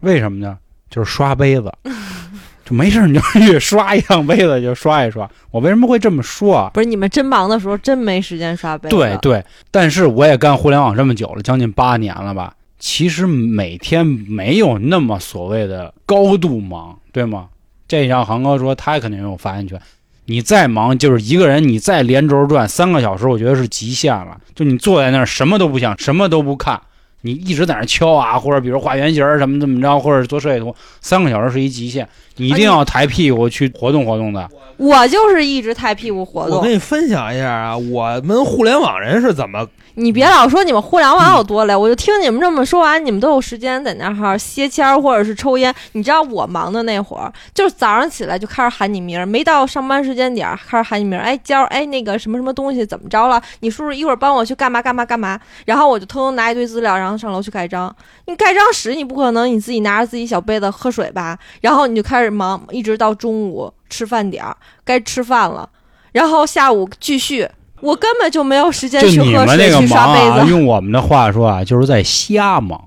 [0.00, 0.58] 为什么呢？
[0.88, 1.72] 就是刷杯子，
[2.66, 5.30] 就没事你就去刷一趟杯子就刷一刷。
[5.52, 6.70] 我为什么会这么说啊？
[6.74, 8.96] 不是你们真忙的时候，真没时间刷杯子。
[8.96, 12.52] 对对，但是我也干互联网这么久了，将近八年了吧。
[12.78, 17.46] 其实每天没有那么所谓的高度忙，对吗？
[17.88, 19.80] 这让航哥说，他肯定有发言权。
[20.26, 24.36] 你再忙，就是一个人，你再连轴转三个小时，我觉得是极限了。
[24.56, 26.82] 就你坐在那儿，什么都不想，什么都不看，
[27.22, 32.08] 你一直在那儿敲啊，或者比如画圆形儿什么怎么着，或者做设计图，三个小时是一极限。
[32.36, 34.48] 你一定要抬屁股去活动活动的。
[34.76, 36.70] 我就是一直抬屁股活动我跟。
[36.70, 39.66] 你分享一下啊，我们互联网人是怎么
[39.98, 45.74] 你别老说你们互联网有多累，我就听你们这么说完，你们都有时间在那哈歇签儿或者是抽烟。
[45.92, 53.42] 你知道我忙的那会儿，就是早上起来就开始喊你名儿，没到上班时间点儿开始喊你名儿，哎娇儿，哎那个什么什么东西怎么着了？
[53.60, 55.40] 你叔叔一会儿帮我去干嘛干嘛干嘛？
[55.64, 57.94] 然后我就偷偷拿一堆资料，然后上楼去盖章。
[58.26, 61.38] 你盖章时你不可能你自己拿着自己小杯子喝水吧？
[61.62, 65.66] 然后你就开始忙，一直到中午吃饭点儿，该吃饭了，
[66.12, 67.48] 然后下午继续。
[67.86, 70.48] 我根本就没有时间去喝水、你们那个去刷杯忙。
[70.48, 72.82] 用我们的话说啊，就是在瞎忙。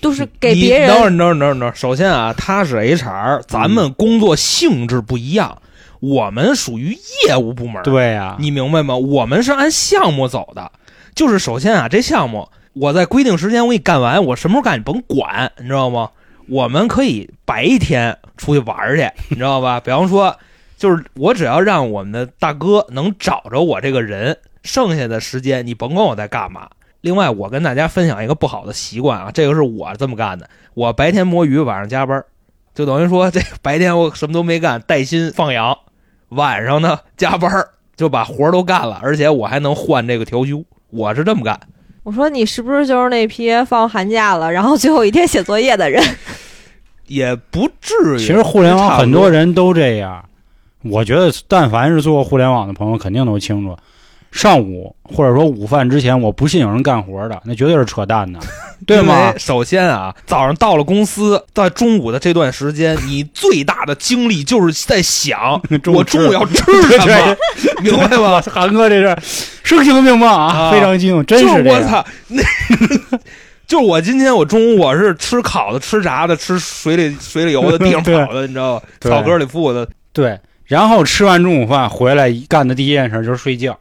[0.00, 0.88] 都是给别人。
[0.88, 1.72] 等会儿，等会儿，等会儿。
[1.74, 5.56] 首先啊，他是 HR，咱们工作性质不一样，
[6.00, 6.94] 我们属于
[7.26, 8.94] 业务部门。，对呀、你明白吗？
[8.96, 10.70] 我们是按项目走的。
[11.14, 16.10] 就是首先啊，这项目我在规定时间我给你干完，我什么时候干你甭管，你知道吗？
[16.50, 19.80] 我们可以白天出去玩去，你知道吧？
[19.80, 20.36] 比方说，
[20.76, 26.68] 就是我只要让我们的大哥能找着我这个人，剩下的时间你甭管我在干嘛。
[27.00, 30.48] 另外，我跟大家分享一个不好的习惯啊，这个是我这么干的。
[30.74, 32.24] 我白天摸鱼，晚上加班儿，
[32.74, 35.76] 就等于说这白天我什么都没干，带薪放羊，
[36.30, 41.60] 晚上呢加班儿就把活儿都干了，而且我还能换这个调休，我是这么干。
[42.02, 46.02] 我说你是不是就是那批放寒假了，然后最后一天写作业的人？
[47.06, 48.18] 也不至于。
[48.18, 50.26] 其实互联网很多人都这样，
[50.84, 53.76] 我觉得但凡是做过互联网的朋友，肯定都清楚。
[54.30, 58.40] 上午或者说午饭之前，我不信有人干活的，那绝对是扯淡的，
[58.84, 59.32] 对吗？
[59.38, 67.36] 首先啊，早上到了公司，在中午的这段时间，你最大的精力就是在想 中我中午要吃什么，
[67.80, 68.42] 明白吗？
[68.50, 69.16] 韩哥这是
[69.62, 71.46] 声情并茂啊，啊非常激动，真是。
[71.46, 72.42] 我操，那
[73.68, 78.86] 就是我今天我中午我是吃烤的、吃炸的、吃水里水里游的、地上对跑的，你知道吧？
[78.98, 80.36] 草根里附的，对，
[80.74, 83.78] 然后吃完中午饭回来干的第一件事就是睡觉。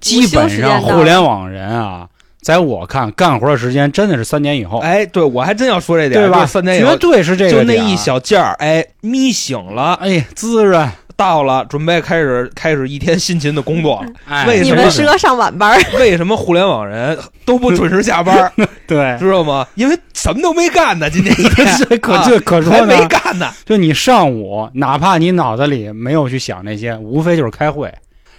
[0.00, 2.06] 基本上互联网人啊，
[2.40, 6.46] 在我看，干活的时间真的是三点以后，哎，对我还真要说这点，对吧？
[6.46, 14.08] 三点以后绝对是这个就那一，小件儿，哎，眯醒了，哎，滋润，到了，准备开始开始一天辛勤的工作了。
[14.28, 18.52] 哎，为什么你们适合上晚班， 为什么互联网人都不准时下班？
[18.86, 19.66] 对，知道吗？
[19.74, 23.50] 因为什么都没干呢，今天一天这可啊这可还说呢，没干呢。
[23.64, 27.92] 就你上午，哪怕你脑子里没有去想那些，无非就是开会，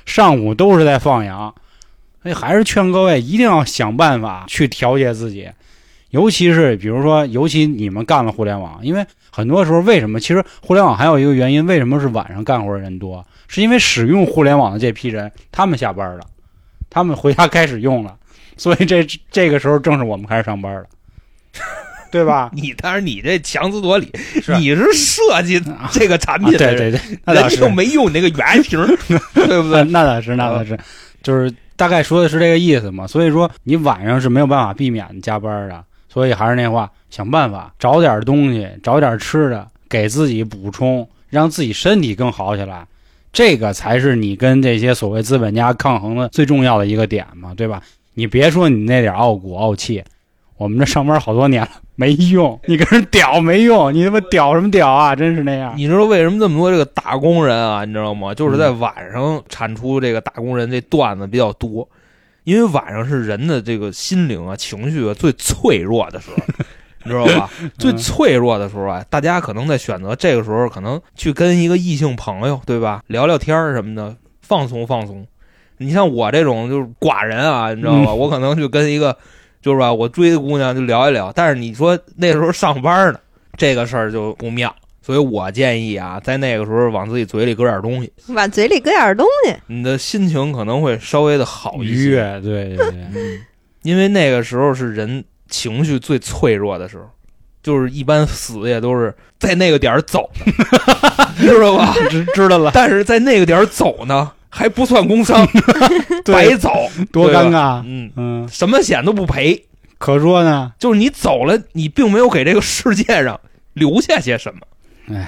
[0.06, 1.54] 上午都是在放羊。
[2.24, 5.48] 所以还是劝各位一定要想办法去调节自己，
[6.12, 10.20] 尤其是比如说，尤其你们干了互联网，因为很多时候为什么？
[10.20, 13.26] 其实互联网还有一个原因，为什么是晚上干活的人多？
[13.48, 16.22] 是因为使用互联网的这批人，他们下班了，
[16.90, 18.16] 他们回家开始用了，
[18.58, 20.86] 所以这这个时候正是我们开始上班了，
[22.12, 22.50] 对吧？
[22.54, 24.10] 你当然你这强词夺理，
[24.42, 28.80] 是你是设计啊这个产啊品对对对，那倒是没用你那个原型，
[29.34, 29.84] 对不对？
[29.86, 30.78] 那倒是，那倒是，
[31.22, 33.06] 就是大概说的是这个意思嘛。
[33.06, 42.86] 所以说你晚上是没有办法避免加班的，所以还是那话，想办法找点东西，找点吃的，给自己补充，让自己身体更好起来。
[43.34, 47.82] 这个才是你跟这些所谓资本家抗衡的最重要的一个点嘛，对吧？
[48.16, 50.04] 你别说你那点傲骨傲气，
[50.58, 55.16] 我们这上班好多年了没用，你跟人屌没用，你他妈屌什么屌啊？
[55.16, 55.74] 真是那样。
[55.78, 57.86] 你知道为什么这么多这个打工人啊？
[57.86, 58.34] 你知道吗？
[58.34, 61.88] 就是在晚上产出这个打工人这段子比较多，
[62.48, 66.38] 因为晚上是人的这个心灵啊、情绪啊最脆弱的时候，
[67.04, 67.50] 你知道吧？
[67.78, 73.04] 最脆弱的时候啊，大家可能在选择这个时候，可能去跟一个异性朋友，对吧？
[73.08, 75.28] 聊聊天儿什么的，放松放松。
[75.80, 78.14] 你像我这种就是寡人啊，你知道吧？
[78.14, 79.18] 我可能去跟一个
[79.62, 81.30] 就是吧，我追的姑娘就聊一聊。
[81.34, 83.20] 但是你说那时候上班呢，
[83.58, 84.74] 这个事儿就不妙。
[85.08, 89.56] 所以我建议啊，在那个时候往自己嘴里搁点东西， 往嘴里搁点东西。
[89.68, 91.94] 你的心情可能会稍微的好一些。
[91.94, 93.40] 愉悦，对对对， 嗯，
[93.84, 97.06] 因为那个时候是人情绪最脆弱的时候，
[97.64, 100.52] 就是一般死也都是在那个点儿走的，
[101.40, 101.96] 知道吧？
[102.10, 105.48] 知知道了，但是在那个点儿走呢，还不算工伤，
[106.26, 106.70] 白走，
[107.14, 107.82] 多尴尬。
[107.86, 113.40] 嗯，嗯，什么险都不赔，可说呢，就是你走了，你并没有给这个世界上
[113.72, 114.68] 留下些什么，哎，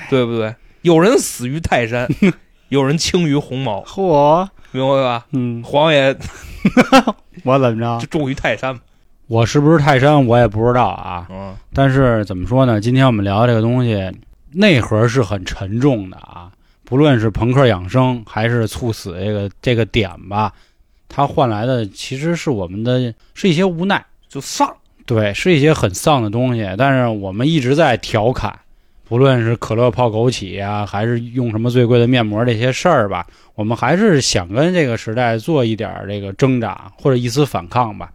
[0.09, 0.53] 对不对？
[0.81, 2.07] 有人死于泰山，
[2.69, 5.25] 有人轻于鸿毛，嚯，明白吧？
[5.31, 6.15] 嗯，黄爷
[7.43, 8.07] 我怎么着就？
[8.07, 8.81] 重于泰山嘛，
[9.27, 11.27] 我是不是泰山，我也不知道啊。
[11.29, 12.79] 嗯，但是怎么说呢？
[12.79, 14.11] 今天我们聊这个东西，
[14.51, 16.51] 内核是很沉重的啊。
[16.83, 20.51] 不论是朋克养生，还是猝死这个这个点吧，
[21.07, 24.75] 它换来的其实是我们的是一些无奈，就丧。
[25.05, 26.67] 对，是一些很丧的东西。
[26.77, 28.59] 但是我们一直在调侃，
[29.09, 38.11] 不论是可乐泡枸杞啊，还是用什么最贵的面膜这些事儿吧，我们还是想跟这个时代做一点儿这个挣扎或者一丝反抗吧。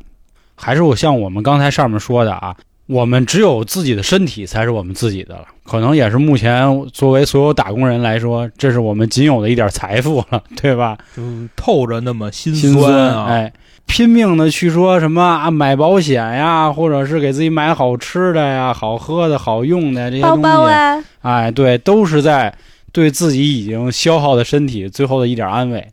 [0.54, 2.54] 还是我像我们刚才上面说的啊，
[2.86, 10.96] 我们只有自己的身体才是我们自己的了，可能也是目前作为所有打工人来说，这是我们仅有的一点财富了，对吧？
[11.16, 11.22] 就
[11.56, 13.26] 透着那么心酸啊！
[13.26, 13.52] 哎，
[13.86, 22.52] 拼命的去说什么啊，买保险呀，或者是给自己买好吃的呀、好喝的、好用的这些东西，包啊，哎，对，都是在
[22.92, 25.86] 对自己已经消耗的身体最后的一点安慰，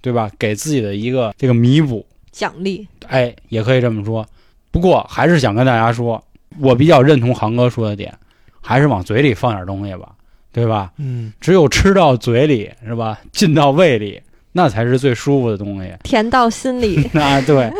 [0.00, 0.30] 对吧？
[0.38, 2.86] 给自己的一个这个弥补，奖励。
[3.08, 4.26] 哎，也可以这么说。
[4.70, 6.22] 不过还是想跟大家说，
[6.60, 8.14] 我比较认同航哥说的点，
[8.60, 10.10] 还是往嘴里放点东西吧，
[10.52, 10.92] 对吧？
[10.98, 14.20] 嗯，只有吃到嘴里是吧，进到胃里，
[14.58, 15.92] 那才是最舒服的东西。
[16.02, 17.08] 甜到心里。
[17.14, 17.72] 啊，对，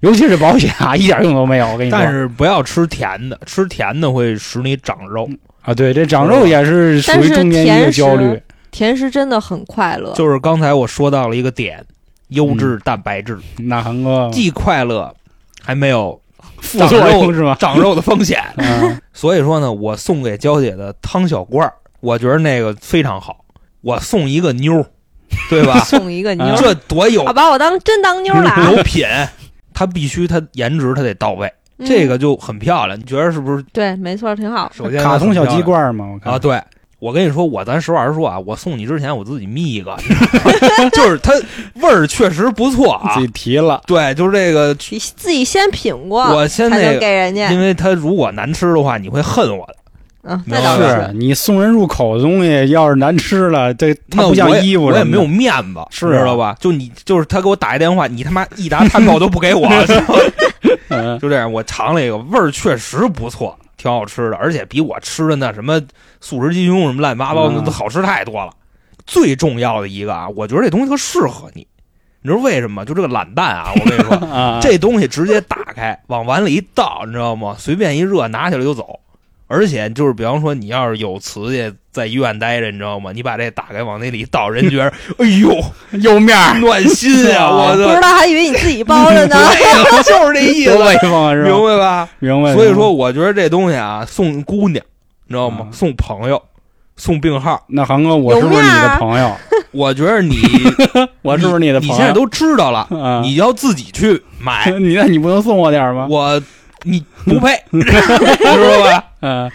[0.00, 1.68] 尤其是保险啊， 一点用都没有。
[1.68, 5.28] 我跟你说，但是不要吃甜的，吃甜的会使你长肉。
[5.60, 8.40] 啊，对，这长肉也是属但是于中年一个焦虑。
[8.70, 11.84] 甜食真的很快乐，就是刚才我说到了一个点，
[12.28, 15.14] 优质蛋白质，那韩哥既快乐，
[15.62, 16.18] 还没有
[16.60, 17.54] 副作用是吧？
[17.60, 18.42] 长肉的风险。
[18.56, 23.44] 嗯，所以说呢，我送给娇姐的汤小罐儿，我觉得那个非常好。
[23.80, 24.86] 我送一个妞儿，
[25.50, 25.78] 对吧？
[25.84, 28.70] 送一个妞，这多有啊，把我当真当妞了啊。
[28.74, 29.06] 有品，
[29.72, 32.98] 他必须他颜值他得到位，嗯这个就很漂亮。
[32.98, 33.62] 你觉得是不是？
[33.72, 34.70] 对，没错，挺好。
[34.74, 36.60] 首先卡通小鸡儿罐嘛，我看啊，对。
[37.00, 39.94] 我跟你说，我咱实话实说啊，我送你之前我自己眯一个，
[40.90, 41.34] 就是它
[41.74, 43.20] 味儿确实不错啊自。
[43.20, 47.60] 己提了，对，就是这个，你自己先品过，我先那个，给人家因。
[47.60, 49.76] 为它如果难吃的话，你会恨我的。
[50.46, 56.56] 那倒是你送人入口的东西，要是难吃了，这它那不像衣服我也没有面子，是知道吧？
[56.58, 59.68] 就你就是他给我打一电话，你他妈一打探报都不给我，
[61.20, 61.52] 就这样。
[61.52, 65.80] 我尝了一个，味儿确实不错，挺好吃的，而且比我吃的那什么
[66.20, 68.50] 素食鸡胸什么乱七八糟的嗯都好吃太多了。
[69.06, 71.66] 最重要的一个啊，我觉得这东西特适合你。
[72.22, 72.84] 你知道为什么吗？
[72.86, 73.70] 就这个懒蛋啊！
[73.76, 77.54] 我跟你说，啊，这东西直接打开，往碗里一倒，你知道吗？
[77.58, 78.98] 随便一热，拿起来就走。
[79.54, 83.12] 而且就是，比方说你要是有瓷器在医院待着，你知道吗？
[83.14, 85.56] 你把这打开往那里一倒，人觉得 哎呦
[86.00, 87.48] 有面儿，暖心呀！
[87.48, 89.36] 我 不知的，道还以为你自己包着呢。
[89.54, 91.48] 对就是这意思，威风啊，是吧？
[91.48, 92.08] 明白吧？
[92.18, 92.52] 明白。
[92.54, 94.84] 所以说，我觉得这东西啊，送姑娘，
[95.26, 95.72] 你知道吗啊？
[95.72, 96.42] 送朋友，
[96.96, 97.62] 送病号。
[97.68, 99.30] 那航哥，我是不是你的朋友？
[99.70, 100.36] 我觉得你
[101.22, 101.94] 我是不是你的朋友？
[101.94, 106.06] 你现在都知道了，啊，你要自己去买，你那你不能送我点儿吗？
[106.10, 106.40] 我
[106.84, 109.04] 你不配，知道吧？
[109.26, 109.50] 嗯，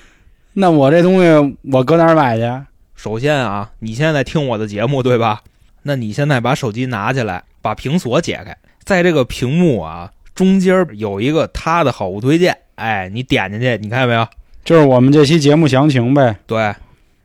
[0.54, 2.64] 那我这东西我搁哪儿买去？
[2.96, 5.42] 首先啊，你现在在听我的节目对吧？
[5.82, 14.26] 那你现在把手机拿起来，把屏锁解开，在这个屏幕啊中间有一个他的好物推荐，哎，你点进去，你看见没有？
[14.64, 16.36] 就是我们这期节目详情呗。
[16.46, 16.58] 对，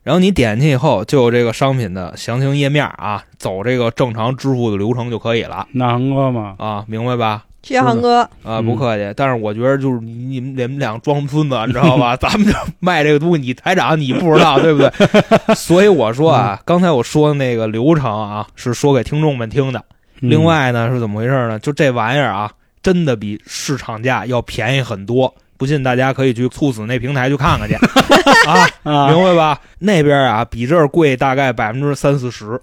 [0.03, 7.45] 然后你点进去以后，就有这个商品的详情页面啊，走这个正常支付的流程就可以了那航哥嘛，啊，明白吧？
[7.65, 9.11] 谢谢航哥，啊，嗯不客气。
[9.17, 12.15] 但是我觉得就是你你们你们俩装孙子， 你知道吧？
[12.15, 14.91] 咱们这卖这个东西，你台长你不知道对不对？
[15.57, 19.79] 所以我说啊，刚才我说的那个流程啊，是说给听众们听的。
[20.21, 21.57] 嗯另外呢，是怎么回事呢？
[21.57, 22.51] 就这玩意儿啊，
[22.83, 25.33] 真的比市场价要便宜很多。
[25.57, 27.73] 不信大家可以去猝死那平台去看看去
[28.47, 29.59] 啊，啊，明白吧？
[29.79, 32.59] 那边啊比这儿贵大概百分之三四十，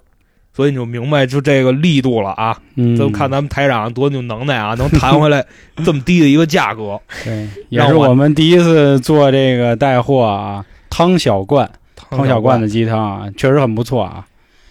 [0.55, 2.57] 所以你就明白就这个力度了啊。
[2.77, 5.45] 嗯，就看咱们台长多有能耐啊，能谈回来
[5.85, 7.01] 这么低的一个价格。
[7.25, 14.27] 对，也是我们第一次做这个带货啊，汤小罐，汤小罐的鸡汤啊，确实很不错啊。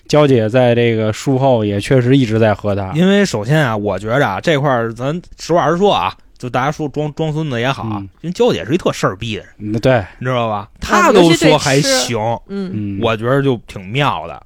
[0.07, 2.91] 娇姐在这个术后也确实一直在喝它。
[2.93, 7.86] 因为首先啊，我觉着啊这块儿咱实话实说啊，就大家说装装孙子也好
[8.19, 10.67] 因为娇姐是一特事儿逼的人，嗯对，你知道吧？
[10.82, 12.19] 她都说还行，
[12.49, 14.43] 嗯，嗯，我觉得就挺妙的。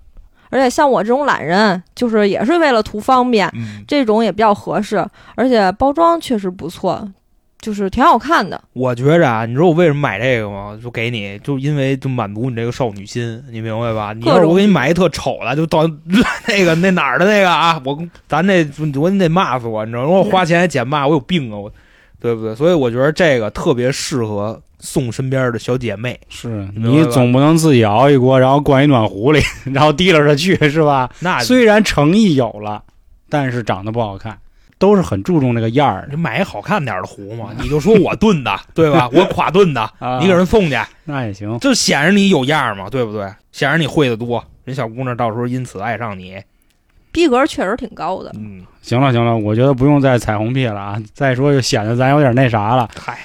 [0.56, 7.06] 而且像我这种懒人，就是也是为了图方便，嗯，这种也比较合适，而且包装确实不错，
[7.60, 8.62] 就是挺好看的。
[8.72, 10.80] 我觉着啊，你知道我为什么买这个吗？
[10.82, 14.14] 就给你，就因为就满足你这个少女心，你明白吧？
[14.14, 15.86] 你要是我给你买一特丑的，就到
[16.48, 17.98] 那个那哪儿的那个啊，我
[18.30, 18.66] 咱这
[18.98, 20.10] 我你得骂死我，你知道吗？
[20.10, 21.72] 我花钱还捡骂，我有病啊，我
[22.22, 22.56] 对不对？
[22.56, 26.18] 所以我觉得这个特别适合送身边的小姐妹。
[26.30, 29.42] 是你总不能自己熬一锅，然后灌一暖壶里，
[29.74, 31.10] 然后提溜着去是吧？
[31.20, 32.82] 那虽然诚意有了，
[33.30, 34.38] 但是长得不好看，
[34.78, 39.10] 都是很注重那个样儿你买一好看点儿的壶嘛， 你就说我炖的，对吧？
[39.14, 40.20] 我垮炖的，啊。
[40.22, 43.28] 你给人送去，那也行，就显着你有样儿嘛，对不对？
[43.52, 46.38] 显着你会的多，人小姑娘到时候因此爱上你。
[47.12, 51.02] 逼格确实挺高的，嗯，行了行了，我觉得不用再彩虹屁了啊！
[51.14, 52.90] 再说就显得咱有点那啥了。
[52.94, 53.18] 嗨，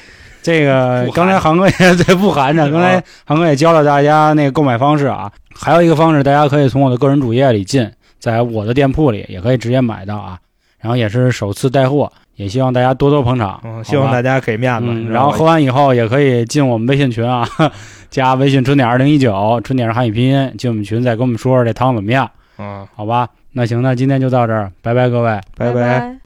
[0.51, 7.89] 这个刚才航哥也 在不寒着，刚才啊航哥也教了大家那个购买方式啊，还有一个方式，大家可以从我的个人主页里进，
[8.19, 10.39] 在我的店铺里也可以直接买到啊。
[10.81, 14.41] 然后也是首次带货，也希望大家多多捧场，嗯，希望大家。
[14.41, 15.13] 给面子。
[15.13, 17.47] 然后喝完以后也可以进我们微信群啊，
[18.11, 22.29] 加微信春点二零一九，春点是汉语拼音，进我们群再跟我们说说这汤怎么样，
[22.59, 22.87] 嗯。
[22.97, 23.29] 好吧？
[23.53, 25.39] 那行，那今天就到这儿，拜拜各位。
[25.57, 26.17] 拜拜